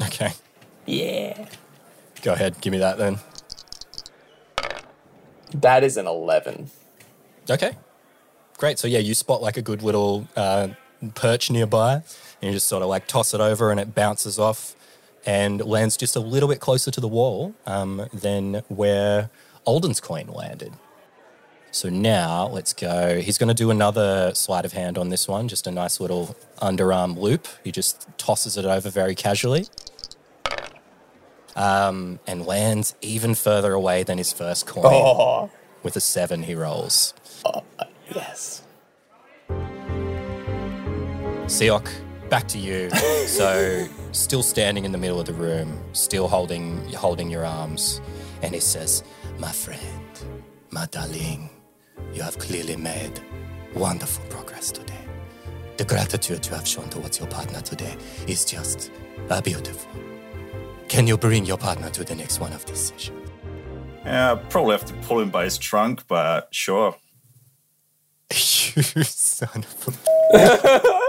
Okay. 0.00 0.32
Yeah. 0.86 1.48
Go 2.22 2.32
ahead. 2.32 2.60
Give 2.60 2.70
me 2.70 2.78
that 2.78 2.98
then. 2.98 3.18
That 5.52 5.82
is 5.82 5.96
an 5.96 6.06
11. 6.06 6.70
Okay. 7.48 7.76
Great. 8.56 8.78
So, 8.78 8.86
yeah, 8.86 8.98
you 8.98 9.14
spot 9.14 9.42
like 9.42 9.56
a 9.56 9.62
good 9.62 9.82
little 9.82 10.28
uh, 10.36 10.68
perch 11.14 11.50
nearby 11.50 11.94
and 11.94 12.04
you 12.42 12.52
just 12.52 12.68
sort 12.68 12.82
of 12.82 12.88
like 12.88 13.06
toss 13.06 13.34
it 13.34 13.40
over 13.40 13.70
and 13.70 13.80
it 13.80 13.94
bounces 13.94 14.38
off 14.38 14.76
and 15.26 15.64
lands 15.64 15.96
just 15.96 16.16
a 16.16 16.20
little 16.20 16.48
bit 16.48 16.60
closer 16.60 16.90
to 16.90 17.00
the 17.00 17.08
wall 17.08 17.54
um, 17.66 18.06
than 18.12 18.62
where 18.68 19.30
Alden's 19.66 20.00
coin 20.00 20.28
landed. 20.28 20.72
So 21.72 21.88
now 21.88 22.48
let's 22.48 22.72
go. 22.72 23.20
He's 23.20 23.38
going 23.38 23.48
to 23.48 23.54
do 23.54 23.70
another 23.70 24.32
sleight 24.34 24.64
of 24.64 24.72
hand 24.72 24.98
on 24.98 25.08
this 25.08 25.28
one, 25.28 25.46
just 25.48 25.66
a 25.66 25.70
nice 25.70 26.00
little 26.00 26.36
underarm 26.60 27.16
loop. 27.16 27.46
He 27.62 27.70
just 27.70 28.08
tosses 28.18 28.56
it 28.56 28.64
over 28.64 28.90
very 28.90 29.14
casually 29.14 29.66
um, 31.56 32.18
and 32.26 32.44
lands 32.46 32.94
even 33.00 33.34
further 33.34 33.72
away 33.72 34.02
than 34.02 34.18
his 34.18 34.32
first 34.32 34.66
coin. 34.66 34.84
Oh, 34.86 35.50
With 35.82 35.96
a 35.96 36.00
seven, 36.00 36.42
he 36.42 36.54
rolls. 36.54 37.14
yes. 38.14 38.62
Sioc, 41.46 41.88
back 42.28 42.46
to 42.48 42.58
you. 42.58 42.90
so, 43.26 43.86
still 44.12 44.42
standing 44.42 44.84
in 44.84 44.92
the 44.92 44.98
middle 44.98 45.20
of 45.20 45.26
the 45.26 45.32
room, 45.34 45.78
still 45.92 46.28
holding 46.28 46.78
holding 46.92 47.28
your 47.30 47.44
arms, 47.44 48.00
and 48.42 48.54
he 48.54 48.60
says, 48.60 49.02
My 49.40 49.50
friend, 49.50 49.80
my 50.70 50.86
darling, 50.86 51.49
you 52.12 52.22
have 52.22 52.38
clearly 52.38 52.76
made 52.76 53.20
wonderful 53.74 54.24
progress 54.28 54.70
today. 54.70 54.94
The 55.76 55.84
gratitude 55.84 56.46
you 56.46 56.54
have 56.54 56.66
shown 56.66 56.88
towards 56.88 57.18
your 57.18 57.28
partner 57.28 57.60
today 57.60 57.96
is 58.26 58.44
just 58.44 58.90
uh, 59.30 59.40
beautiful. 59.40 59.90
Can 60.88 61.06
you 61.06 61.16
bring 61.16 61.46
your 61.46 61.56
partner 61.56 61.90
to 61.90 62.04
the 62.04 62.14
next 62.14 62.40
one 62.40 62.52
of 62.52 62.66
these 62.66 62.78
sessions? 62.78 63.30
Yeah, 64.04 64.30
I'll 64.30 64.36
probably 64.38 64.72
have 64.72 64.86
to 64.86 64.94
pull 65.06 65.20
him 65.20 65.30
by 65.30 65.44
his 65.44 65.58
trunk, 65.58 66.06
but 66.08 66.48
sure. 66.50 66.96
"You 68.30 69.04
son 69.04 69.64
of 69.64 69.98
a." 70.32 70.90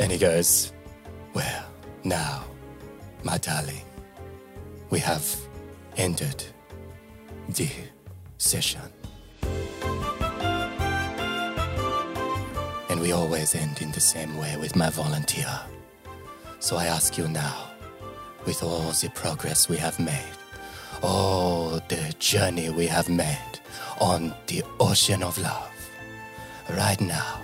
And 0.00 0.10
he 0.10 0.16
goes, 0.16 0.72
Well, 1.34 1.66
now, 2.04 2.44
my 3.22 3.36
darling, 3.36 3.84
we 4.88 4.98
have 4.98 5.22
ended 6.00 6.42
the 7.50 7.68
session. 8.38 8.80
And 12.88 12.98
we 13.00 13.12
always 13.12 13.54
end 13.54 13.82
in 13.82 13.92
the 13.92 14.00
same 14.00 14.38
way 14.38 14.56
with 14.56 14.74
my 14.76 14.88
volunteer. 14.88 15.60
So 16.58 16.78
I 16.78 16.86
ask 16.86 17.18
you 17.18 17.28
now, 17.28 17.70
with 18.46 18.62
all 18.62 18.92
the 18.92 19.10
progress 19.14 19.68
we 19.68 19.76
have 19.76 20.00
made, 20.00 20.36
all 21.02 21.82
the 21.88 22.14
journey 22.18 22.70
we 22.70 22.86
have 22.86 23.10
made 23.10 23.60
on 24.00 24.34
the 24.46 24.62
ocean 24.78 25.22
of 25.22 25.36
love, 25.36 25.70
right 26.70 27.00
now, 27.02 27.42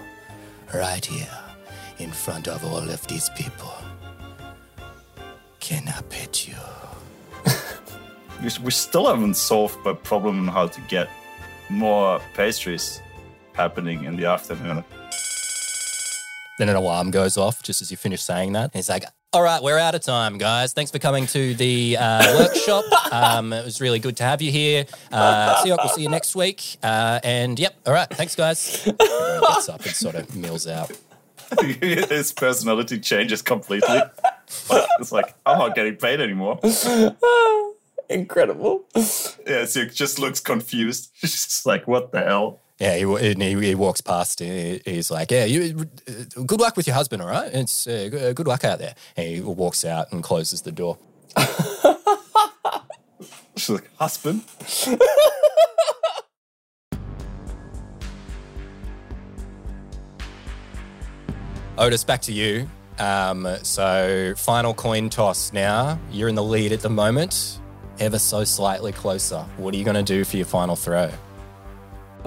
right 0.72 1.04
here, 1.04 1.38
in 1.98 2.10
front 2.10 2.48
of 2.48 2.64
all 2.64 2.88
of 2.88 3.06
these 3.06 3.28
people, 3.36 3.74
can 5.60 5.86
I 5.88 6.00
pet 6.08 6.48
you? 6.48 6.56
We, 8.42 8.50
we 8.64 8.70
still 8.70 9.06
haven't 9.06 9.34
solved 9.34 9.82
the 9.84 9.94
problem 9.94 10.40
on 10.40 10.48
how 10.48 10.68
to 10.68 10.80
get 10.82 11.08
more 11.68 12.20
pastries 12.34 13.00
happening 13.54 14.04
in 14.04 14.16
the 14.16 14.26
afternoon. 14.26 14.84
Then 16.58 16.68
an 16.70 16.76
alarm 16.76 17.10
goes 17.10 17.36
off 17.36 17.62
just 17.62 17.82
as 17.82 17.90
you 17.90 17.96
finish 17.96 18.22
saying 18.22 18.52
that. 18.52 18.70
He's 18.72 18.88
like, 18.88 19.04
all 19.32 19.42
right, 19.42 19.62
we're 19.62 19.78
out 19.78 19.94
of 19.94 20.00
time, 20.00 20.38
guys. 20.38 20.72
Thanks 20.72 20.90
for 20.90 20.98
coming 20.98 21.26
to 21.28 21.54
the 21.54 21.98
uh, 21.98 22.38
workshop. 22.38 22.84
Um, 23.12 23.52
it 23.52 23.64
was 23.64 23.80
really 23.80 23.98
good 23.98 24.16
to 24.18 24.22
have 24.24 24.40
you 24.40 24.50
here. 24.50 24.86
Uh, 25.12 25.60
we'll 25.64 25.88
see 25.88 26.02
you 26.02 26.08
next 26.08 26.34
week. 26.34 26.78
Uh, 26.82 27.20
and 27.22 27.58
yep, 27.58 27.76
all 27.86 27.92
right, 27.92 28.08
thanks, 28.08 28.34
guys. 28.34 28.86
Everyone 28.98 29.40
gets 29.40 29.68
up 29.68 29.84
and 29.84 29.94
sort 29.94 30.14
of 30.14 30.34
mills 30.34 30.66
out. 30.66 30.90
His 31.60 32.32
personality 32.32 32.98
changes 32.98 33.42
completely. 33.42 34.00
it's 34.98 35.12
like, 35.12 35.34
I'm 35.44 35.58
not 35.58 35.74
getting 35.74 35.96
paid 35.96 36.20
anymore. 36.20 36.58
Incredible. 38.08 38.84
Yeah, 38.94 39.64
so 39.64 39.80
it 39.80 39.92
just 39.94 40.18
looks 40.18 40.40
confused. 40.40 41.10
He's 41.20 41.32
just 41.32 41.66
like, 41.66 41.86
what 41.88 42.12
the 42.12 42.20
hell? 42.20 42.60
Yeah, 42.78 42.94
he, 42.96 43.34
he, 43.34 43.54
he 43.68 43.74
walks 43.74 44.00
past. 44.02 44.40
And 44.42 44.52
he- 44.84 44.92
he's 44.92 45.10
like, 45.10 45.30
"Yeah, 45.30 45.46
you, 45.46 45.86
uh, 46.08 46.42
good 46.42 46.60
luck 46.60 46.76
with 46.76 46.86
your 46.86 46.94
husband, 46.94 47.22
all 47.22 47.28
right? 47.28 47.50
It's 47.52 47.86
uh, 47.86 48.08
good, 48.10 48.36
good 48.36 48.46
luck 48.46 48.64
out 48.64 48.78
there." 48.78 48.94
And 49.16 49.26
he 49.26 49.40
walks 49.40 49.82
out 49.84 50.12
and 50.12 50.22
closes 50.22 50.60
the 50.60 50.72
door. 50.72 50.98
She's 53.56 53.70
like, 53.70 53.90
husband? 53.96 54.42
Odis, 61.78 62.06
back 62.06 62.22
to 62.22 62.32
you. 62.32 62.68
Um, 62.98 63.46
so, 63.62 64.32
final 64.36 64.72
coin 64.72 65.10
toss 65.10 65.52
now. 65.52 65.98
You're 66.10 66.28
in 66.28 66.34
the 66.34 66.42
lead 66.42 66.72
at 66.72 66.80
the 66.80 66.88
moment, 66.88 67.60
ever 67.98 68.18
so 68.18 68.44
slightly 68.44 68.92
closer. 68.92 69.44
What 69.56 69.74
are 69.74 69.76
you 69.76 69.84
going 69.84 69.96
to 69.96 70.02
do 70.02 70.24
for 70.24 70.36
your 70.36 70.46
final 70.46 70.76
throw? 70.76 71.10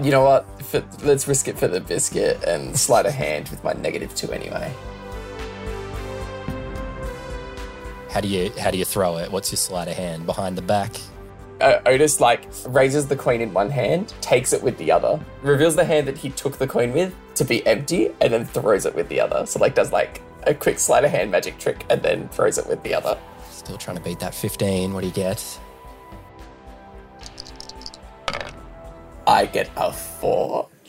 You 0.02 0.10
know 0.10 0.24
what? 0.24 0.62
For, 0.62 0.82
let's 1.02 1.28
risk 1.28 1.48
it 1.48 1.58
for 1.58 1.68
the 1.68 1.80
biscuit 1.80 2.42
and 2.44 2.78
sleight 2.78 3.06
of 3.06 3.12
hand 3.12 3.48
with 3.48 3.62
my 3.62 3.72
negative 3.74 4.14
two 4.14 4.32
anyway. 4.32 4.72
How 8.10 8.20
do 8.20 8.28
you 8.28 8.50
how 8.58 8.70
do 8.70 8.78
you 8.78 8.84
throw 8.84 9.18
it? 9.18 9.30
What's 9.30 9.52
your 9.52 9.58
sleight 9.58 9.88
of 9.88 9.94
hand? 9.94 10.26
Behind 10.26 10.56
the 10.56 10.62
back? 10.62 10.96
Uh, 11.60 11.80
Otis 11.86 12.20
like 12.20 12.46
raises 12.66 13.06
the 13.06 13.16
coin 13.16 13.40
in 13.40 13.52
one 13.52 13.70
hand, 13.70 14.14
takes 14.20 14.52
it 14.52 14.62
with 14.62 14.78
the 14.78 14.90
other, 14.90 15.20
reveals 15.42 15.76
the 15.76 15.84
hand 15.84 16.08
that 16.08 16.16
he 16.16 16.30
took 16.30 16.56
the 16.56 16.66
coin 16.66 16.92
with 16.92 17.14
to 17.34 17.44
be 17.44 17.64
empty, 17.66 18.10
and 18.20 18.32
then 18.32 18.46
throws 18.46 18.86
it 18.86 18.94
with 18.94 19.08
the 19.08 19.20
other. 19.20 19.44
So 19.46 19.60
like 19.60 19.74
does 19.74 19.92
like 19.92 20.22
a 20.44 20.54
quick 20.54 20.78
sleight 20.78 21.04
of 21.04 21.10
hand 21.10 21.30
magic 21.30 21.58
trick 21.58 21.84
and 21.90 22.02
then 22.02 22.28
throws 22.30 22.56
it 22.56 22.66
with 22.66 22.82
the 22.82 22.94
other. 22.94 23.18
Still 23.60 23.76
trying 23.76 23.98
to 23.98 24.02
beat 24.02 24.18
that 24.20 24.34
15. 24.34 24.94
What 24.94 25.02
do 25.02 25.06
you 25.06 25.12
get? 25.12 25.60
I 29.26 29.44
get 29.44 29.70
a 29.76 29.92
four. 29.92 30.68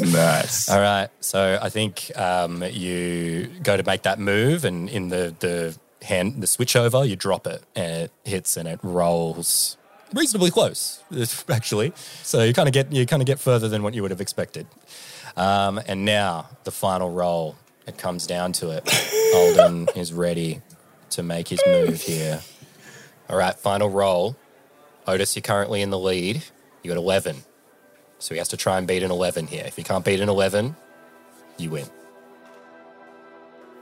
Nice. 0.00 0.68
All 0.70 0.80
right. 0.80 1.08
So 1.20 1.58
I 1.60 1.68
think 1.68 2.10
um, 2.16 2.64
you 2.64 3.48
go 3.62 3.76
to 3.76 3.82
make 3.82 4.02
that 4.02 4.18
move, 4.18 4.64
and 4.64 4.88
in 4.88 5.10
the 5.10 5.34
the 5.40 5.76
hand 6.02 6.42
the 6.42 6.46
switch 6.46 6.74
over, 6.74 7.04
you 7.04 7.16
drop 7.16 7.46
it, 7.46 7.62
and 7.76 8.04
it 8.04 8.12
hits 8.24 8.56
and 8.56 8.66
it 8.66 8.80
rolls 8.82 9.76
reasonably 10.14 10.50
close, 10.50 11.04
actually. 11.50 11.92
So 12.22 12.42
you 12.42 12.54
kind 12.54 12.66
of 12.66 12.72
get 12.72 12.90
you 12.92 13.04
kind 13.04 13.20
of 13.20 13.26
get 13.26 13.38
further 13.38 13.68
than 13.68 13.82
what 13.82 13.92
you 13.92 14.00
would 14.02 14.10
have 14.10 14.22
expected. 14.22 14.66
Um, 15.36 15.80
and 15.86 16.04
now 16.04 16.48
the 16.64 16.70
final 16.70 17.10
roll. 17.10 17.56
It 17.86 17.98
comes 17.98 18.26
down 18.26 18.52
to 18.54 18.70
it. 18.70 18.88
Alden 19.34 19.88
is 19.96 20.12
ready 20.12 20.60
to 21.10 21.22
make 21.22 21.48
his 21.48 21.60
move 21.66 22.00
here. 22.00 22.40
All 23.28 23.36
right, 23.36 23.54
final 23.54 23.88
roll. 23.88 24.36
Odis, 25.06 25.34
you're 25.34 25.42
currently 25.42 25.82
in 25.82 25.90
the 25.90 25.98
lead. 25.98 26.42
You 26.82 26.90
got 26.90 26.96
11. 26.96 27.36
So 28.18 28.34
he 28.34 28.38
has 28.38 28.48
to 28.48 28.56
try 28.56 28.78
and 28.78 28.86
beat 28.86 29.02
an 29.02 29.10
11 29.10 29.46
here. 29.46 29.64
If 29.66 29.76
he 29.76 29.82
can't 29.82 30.04
beat 30.04 30.20
an 30.20 30.28
11, 30.28 30.76
you 31.58 31.70
win. 31.70 31.86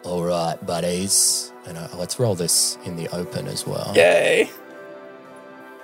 All 0.04 0.22
right, 0.24 0.56
buddies. 0.64 1.52
And 1.66 1.76
uh, 1.76 1.88
let's 1.96 2.18
roll 2.18 2.34
this 2.34 2.78
in 2.84 2.96
the 2.96 3.08
open 3.08 3.46
as 3.46 3.66
well. 3.66 3.92
Yay. 3.94 4.48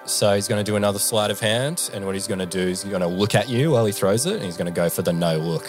So 0.07 0.35
he's 0.35 0.49
going 0.49 0.63
to 0.65 0.71
do 0.71 0.77
another 0.77 0.99
sleight 0.99 1.31
of 1.31 1.41
hand, 1.41 1.91
and 1.95 2.05
what 2.05 2.15
he's 2.15 2.27
going 2.27 2.39
to 2.39 2.47
do 2.47 2.61
is 2.61 2.83
he's 2.83 2.91
going 2.91 3.01
to 3.01 3.09
look 3.09 3.35
at 3.35 3.49
you 3.49 3.71
while 3.73 3.87
he 3.87 3.93
throws 3.93 4.27
it, 4.27 4.35
and 4.35 4.45
he's 4.45 4.57
going 4.57 4.67
to 4.67 4.73
go 4.73 4.89
for 4.91 5.03
the 5.03 5.13
no 5.13 5.39
look. 5.39 5.67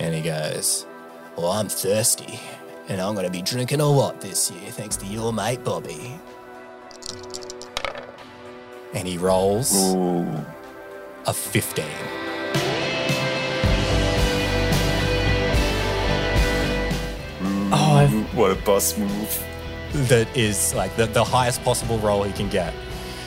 And 0.00 0.12
he 0.14 0.22
goes, 0.22 0.84
Well, 1.36 1.50
I'm 1.50 1.68
thirsty, 1.68 2.38
and 2.88 3.00
I'm 3.00 3.14
going 3.14 3.26
to 3.26 3.32
be 3.32 3.42
drinking 3.42 3.80
a 3.80 3.86
lot 3.86 4.20
this 4.20 4.50
year, 4.50 4.70
thanks 4.70 4.96
to 4.96 5.06
your 5.06 5.32
mate 5.32 5.64
Bobby. 5.64 6.20
and 8.94 9.08
he 9.08 9.18
rolls 9.18 9.74
Ooh. 9.74 10.24
a 11.26 11.32
15. 11.34 11.84
Mm, 17.40 17.70
oh, 17.72 17.94
I've, 17.96 18.34
What 18.36 18.50
a 18.50 18.54
boss 18.62 18.96
move. 18.96 19.44
That 20.08 20.34
is 20.36 20.74
like 20.74 20.94
the, 20.96 21.06
the 21.06 21.24
highest 21.24 21.62
possible 21.62 21.98
roll 21.98 22.22
he 22.24 22.32
can 22.32 22.48
get. 22.48 22.74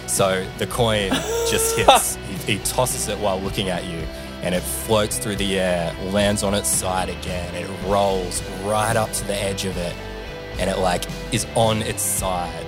So 0.08 0.46
the 0.58 0.68
coin 0.68 1.10
just 1.50 1.78
hits, 1.78 2.16
he, 2.46 2.54
he 2.58 2.64
tosses 2.64 3.08
it 3.08 3.18
while 3.20 3.40
looking 3.40 3.70
at 3.70 3.86
you, 3.86 4.02
and 4.42 4.54
it 4.54 4.62
floats 4.62 5.18
through 5.18 5.36
the 5.36 5.60
air, 5.60 5.94
lands 6.12 6.44
on 6.44 6.54
its 6.54 6.70
side 6.70 7.10
again, 7.10 7.56
it 7.56 7.70
rolls 7.88 8.44
right 8.64 8.96
up 8.96 9.12
to 9.14 9.26
the 9.26 9.36
edge 9.36 9.66
of 9.66 9.76
it, 9.78 9.96
and 10.60 10.70
it 10.70 10.78
like 10.78 11.06
is 11.32 11.46
on 11.56 11.82
its 11.82 12.04
side, 12.04 12.66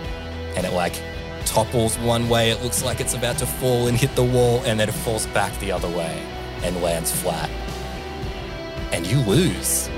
and 0.55 0.65
it 0.65 0.73
like 0.73 1.01
topples 1.45 1.97
one 1.99 2.29
way, 2.29 2.51
it 2.51 2.61
looks 2.61 2.83
like 2.83 2.99
it's 2.99 3.13
about 3.13 3.37
to 3.37 3.45
fall 3.45 3.87
and 3.87 3.97
hit 3.97 4.15
the 4.15 4.23
wall, 4.23 4.61
and 4.65 4.79
then 4.79 4.89
it 4.89 4.93
falls 4.93 5.25
back 5.27 5.57
the 5.59 5.71
other 5.71 5.89
way 5.89 6.23
and 6.63 6.81
lands 6.81 7.11
flat. 7.11 7.49
And 8.91 9.05
you 9.05 9.19
lose. 9.19 9.89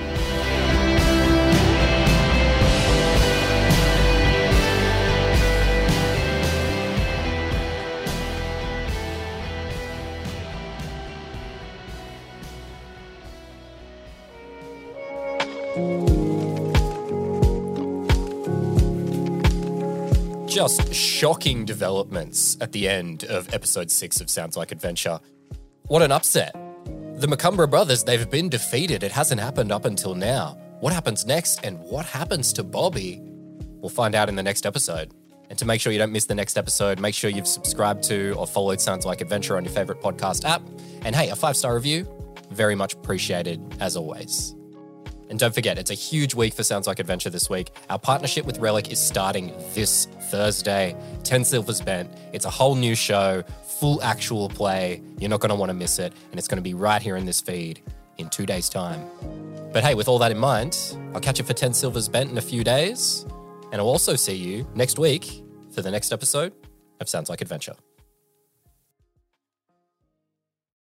Just 20.51 20.93
shocking 20.93 21.63
developments 21.63 22.57
at 22.59 22.73
the 22.73 22.85
end 22.85 23.23
of 23.23 23.53
episode 23.53 23.89
six 23.89 24.19
of 24.19 24.29
Sounds 24.29 24.57
Like 24.57 24.73
Adventure. 24.73 25.17
What 25.87 26.01
an 26.01 26.11
upset. 26.11 26.53
The 27.15 27.27
Macumbra 27.27 27.69
brothers, 27.69 28.03
they've 28.03 28.29
been 28.29 28.49
defeated. 28.49 29.01
It 29.01 29.13
hasn't 29.13 29.39
happened 29.39 29.71
up 29.71 29.85
until 29.85 30.13
now. 30.13 30.57
What 30.81 30.91
happens 30.91 31.25
next 31.25 31.63
and 31.63 31.79
what 31.79 32.05
happens 32.05 32.51
to 32.53 32.63
Bobby? 32.63 33.21
We'll 33.79 33.89
find 33.89 34.13
out 34.13 34.27
in 34.27 34.35
the 34.35 34.43
next 34.43 34.65
episode. 34.65 35.13
And 35.49 35.57
to 35.57 35.63
make 35.63 35.79
sure 35.79 35.93
you 35.93 35.99
don't 35.99 36.11
miss 36.11 36.25
the 36.25 36.35
next 36.35 36.57
episode, 36.57 36.99
make 36.99 37.15
sure 37.15 37.29
you've 37.29 37.47
subscribed 37.47 38.03
to 38.05 38.33
or 38.33 38.45
followed 38.45 38.81
Sounds 38.81 39.05
Like 39.05 39.21
Adventure 39.21 39.55
on 39.55 39.63
your 39.63 39.73
favorite 39.73 40.01
podcast 40.01 40.43
app. 40.43 40.61
And 41.03 41.15
hey, 41.15 41.29
a 41.29 41.35
five 41.35 41.55
star 41.55 41.75
review, 41.75 42.05
very 42.49 42.75
much 42.75 42.93
appreciated 42.93 43.61
as 43.79 43.95
always. 43.95 44.53
And 45.31 45.39
don't 45.39 45.55
forget, 45.55 45.77
it's 45.77 45.91
a 45.91 45.95
huge 45.95 46.35
week 46.35 46.53
for 46.53 46.61
Sounds 46.61 46.87
Like 46.87 46.99
Adventure 46.99 47.29
this 47.29 47.49
week. 47.49 47.71
Our 47.89 47.97
partnership 47.97 48.45
with 48.45 48.59
Relict 48.59 48.91
is 48.91 48.99
starting 48.99 49.53
this 49.73 50.05
Thursday. 50.23 50.93
10 51.23 51.45
Silvers 51.45 51.79
Bent. 51.79 52.11
It's 52.33 52.43
a 52.43 52.49
whole 52.49 52.75
new 52.75 52.95
show, 52.95 53.41
full 53.79 54.03
actual 54.03 54.49
play. 54.49 55.01
You're 55.19 55.29
not 55.29 55.39
going 55.39 55.51
to 55.51 55.55
want 55.55 55.69
to 55.69 55.73
miss 55.73 55.99
it. 55.99 56.11
And 56.31 56.37
it's 56.37 56.49
going 56.49 56.57
to 56.57 56.61
be 56.61 56.73
right 56.73 57.01
here 57.01 57.15
in 57.15 57.25
this 57.25 57.39
feed 57.39 57.81
in 58.17 58.27
two 58.27 58.45
days' 58.45 58.67
time. 58.67 59.05
But 59.71 59.85
hey, 59.85 59.95
with 59.95 60.09
all 60.09 60.19
that 60.19 60.31
in 60.31 60.37
mind, 60.37 60.77
I'll 61.13 61.21
catch 61.21 61.39
you 61.39 61.45
for 61.45 61.53
10 61.53 61.73
Silvers 61.73 62.09
Bent 62.09 62.29
in 62.29 62.37
a 62.37 62.41
few 62.41 62.65
days. 62.65 63.25
And 63.71 63.75
I'll 63.79 63.87
also 63.87 64.17
see 64.17 64.35
you 64.35 64.67
next 64.75 64.99
week 64.99 65.43
for 65.73 65.81
the 65.81 65.91
next 65.91 66.11
episode 66.11 66.51
of 66.99 67.07
Sounds 67.07 67.29
Like 67.29 67.39
Adventure. 67.39 67.75